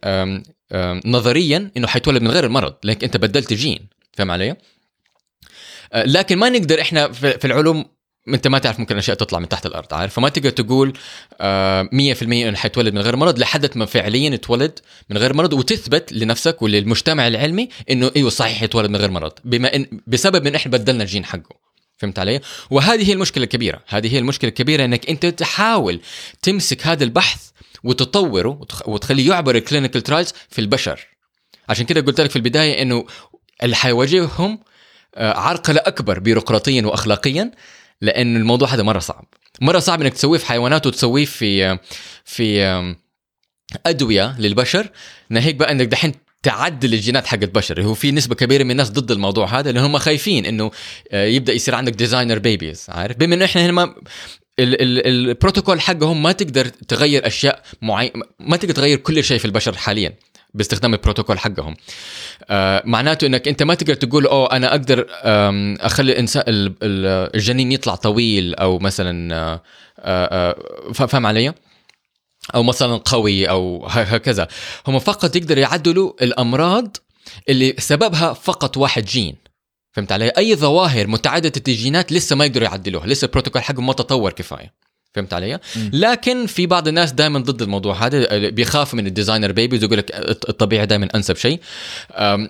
[1.05, 3.87] نظريا إنه حيتولد من غير المرض لأنك أنت بدلت جين.
[4.13, 4.55] فاهم علي؟
[5.93, 7.85] آه، لكن ما نقدر إحنا في العلوم
[8.27, 10.93] أنت ما تعرف ممكن أشياء تطلع من تحت الأرض عارف؟ فما تقدر تقول
[11.41, 16.13] آه، 100% إنه حيتولد من غير مرض لحد ما فعليا يتولد من غير مرض وتثبت
[16.13, 20.71] لنفسك وللمجتمع العلمي إنه إيوه صحيح يتولد من غير مرض بما إن بسبب ان إحنا
[20.71, 21.55] بدلنا الجين حقه.
[21.97, 22.39] فهمت علي؟
[22.69, 26.01] وهذه هي المشكلة الكبيرة، هذه هي المشكلة الكبيرة إنك أنت تحاول
[26.41, 27.49] تمسك هذا البحث
[27.83, 31.07] وتطوره وتخ- وتخليه يعبر ال clinical trials في البشر.
[31.69, 33.05] عشان كده قلت لك في البداية إنه
[33.63, 34.59] اللي حيواجههم
[35.15, 37.51] آه، عرقلة أكبر بيروقراطيا واخلاقيا
[38.01, 39.25] لأن الموضوع هذا مرة صعب.
[39.61, 41.77] مرة صعب إنك تسويه في حيوانات وتسويه في
[42.25, 42.95] في آم،
[43.85, 44.89] أدوية للبشر
[45.29, 46.13] ناهيك بقى إنك دحين
[46.43, 49.97] تعدل الجينات حق البشر هو في نسبة كبيرة من الناس ضد الموضوع هذا لأن هم
[49.97, 50.71] خايفين إنه
[51.11, 53.95] آه، يبدأ يصير عندك designer babies عارف بما إنه إحنا هنا ما
[54.59, 60.13] البروتوكول حقهم ما تقدر تغير أشياء معينه ما تقدر تغير كل شيء في البشر حاليا
[60.53, 61.75] باستخدام البروتوكول حقهم.
[62.49, 65.05] آه معناته إنك أنت ما تقدر تقول أوه أنا أقدر
[65.81, 69.61] أخلي الانسان ال- ال- الجنين يطلع طويل أو مثلا آه،
[69.99, 70.55] آه،
[70.93, 71.53] فا- فاهم علي؟
[72.55, 74.47] أو مثلا قوي أو هكذا.
[74.87, 76.97] هم فقط يقدروا يعدلوا الأمراض
[77.49, 79.35] اللي سببها فقط واحد جين.
[79.91, 84.33] فهمت علي؟ أي ظواهر متعددة الجينات لسه ما يقدروا يعدلوها لسه البروتوكول حقهم ما تطور
[84.33, 84.73] كفاية.
[85.13, 85.59] فهمت علي؟
[85.93, 90.11] لكن في بعض الناس دائما ضد الموضوع هذا بيخافوا من ال designer babies ويقول لك
[90.49, 91.59] الطبيعي دائما أنسب شيء.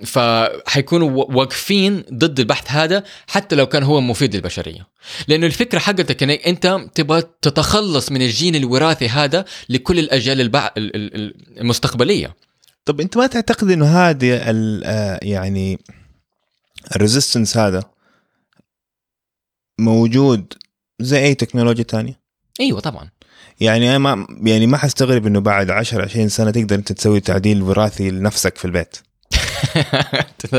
[0.05, 4.87] فحيكونوا واقفين ضد البحث هذا حتى لو كان هو مفيد للبشرية.
[5.27, 10.71] لأنه الفكرة حقتك انك أنت تبغى تتخلص من الجين الوراثي هذا لكل الأجيال البع...
[10.77, 12.35] المستقبلية.
[12.85, 14.41] طب أنت ما تعتقد إنه هذه
[14.83, 15.79] آه، يعني
[16.95, 17.83] ال resistance هذا
[19.79, 20.53] موجود
[20.99, 22.19] زي أي تكنولوجيا تانية.
[22.59, 23.09] أيوه طبعا.
[23.59, 28.09] يعني ما يعني ما حستغرب إنه بعد 10 20 سنة تقدر أنت تسوي تعديل وراثي
[28.09, 28.97] لنفسك في البيت.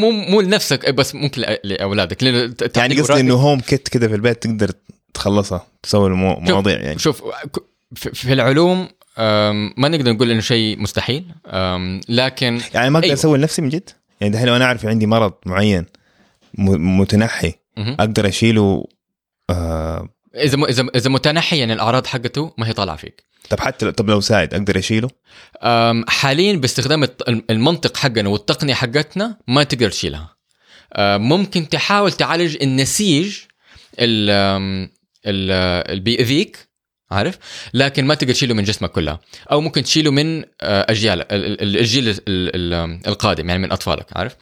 [0.00, 2.22] مو مو لنفسك بس ممكن لأولادك
[2.76, 4.70] يعني قصدي إنه هوم كيت كده في البيت تقدر
[5.14, 6.98] تخلصها تسوي المواضيع يعني.
[6.98, 7.22] شوف
[7.94, 8.88] في العلوم
[9.76, 11.24] ما نقدر نقول إنه شيء مستحيل
[12.08, 13.14] لكن يعني ما أقدر أيوه.
[13.14, 13.90] أسوي لنفسي من جد؟
[14.20, 15.86] يعني دحين لو أنا أعرف عندي مرض معين
[16.58, 18.86] متنحي أقدر أشيله
[19.50, 20.64] آه إذا م...
[20.64, 23.24] إذا إذا متنحي يعني الأعراض حقته ما هي طالعة فيك.
[23.50, 25.10] طب حتى طب لو ساعد أقدر أشيله؟
[26.08, 27.08] حاليا باستخدام
[27.50, 30.36] المنطق حقنا والتقنية حقتنا ما تقدر تشيلها.
[30.98, 33.38] ممكن تحاول تعالج النسيج
[33.98, 34.90] اللي
[36.00, 36.68] بيأذيك
[37.14, 37.38] عارف؟
[37.74, 39.20] لكن ما تقدر تشيله من جسمك كلها.
[39.52, 42.20] أو ممكن تشيله من آه، أجيال الجيل
[43.06, 44.36] القادم يعني من أطفالك عارف؟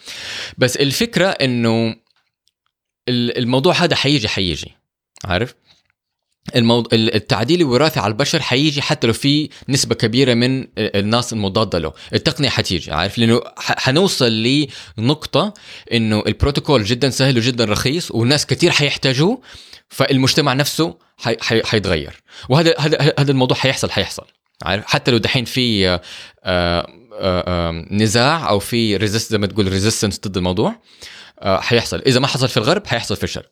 [0.58, 1.96] بس الفكرة إنه
[3.08, 4.76] الموضوع هذا حيجي حيجي
[5.24, 5.54] عارف؟
[6.56, 11.92] الموضوع التعديل الوراثي على البشر حيجي حتى لو في نسبة كبيرة من الناس المضادة له.
[12.14, 14.32] التقنية حتيجي عارف؟ لأنه حنوصل
[14.98, 15.54] لنقطة
[15.92, 19.40] إنه البروتوكول جدا سهل وجدا رخيص والناس كثير حيحتاجوه
[19.88, 22.22] فالمجتمع نفسه حي حي حيتغير.
[22.48, 24.24] وهذا هذا هذا الموضوع حيحصل حيحصل
[24.62, 26.00] عارف؟ حتى لو دحين في آآ
[26.44, 30.82] آآ آآ نزاع أو في resist زي ما تقول resistance ضد الموضوع
[31.40, 32.02] آه، حيحصل.
[32.06, 33.50] إذا ما حصل في الغرب حيحصل في الشرق.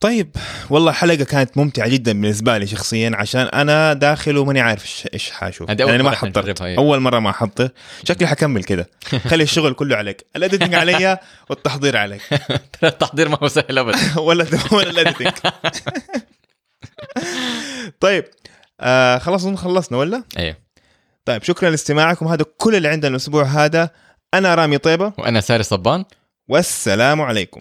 [0.00, 0.36] طيب
[0.70, 5.68] والله حلقة كانت ممتعة جدا بالنسبة لي شخصيا عشان أنا داخل وماني عارف إيش حاشوف.
[5.68, 6.62] يعني أنا ما حضرت.
[6.62, 7.68] أول مرة ما أحضر.
[8.04, 8.90] شكلي حكمل كده.
[9.28, 10.26] خلي الشغل كله عليك.
[10.36, 11.18] ال editing علي
[11.50, 12.22] والتحضير عليك.
[12.84, 13.98] التحضير ما هو سهل ابدا.
[14.20, 15.32] ولا ولا ال editing
[18.00, 18.24] طيب
[18.80, 20.56] آه خلاص خلصنا ولا؟ أيوه
[21.24, 22.28] طيب شكرا لاستماعكم.
[22.28, 23.90] هذا كل اللي عندنا الأسبوع هذا.
[24.34, 25.12] أنا رامي طيبة.
[25.18, 26.04] وأنا ساري صبان.
[26.48, 27.60] والسلام عليكم.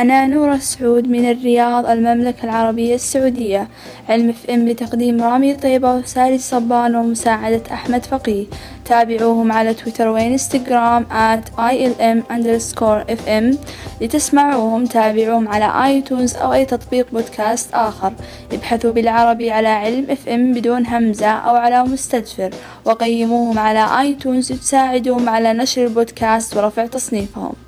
[0.00, 3.68] أنا نورة سعود من الرياض المملكة العربية السعودية.
[4.08, 8.46] علم اف ام بتقديم رامي طيبة وساري صبان ومساعدة أحمد فقيه.
[8.84, 13.56] تابعوهم على تويتر وإنستغرام at ilm underscore fm
[14.00, 18.12] لتسمعوهم تابعوهم على آيتونز أو أي تطبيق بودكاست آخر.
[18.52, 22.50] ابحثوا بالعربي على علم اف ام بدون همزة أو على مستدفر.
[22.84, 27.65] وقيموهم على آيتونز تساعدهم على نشر البودكاست ورفع تصنيفهم.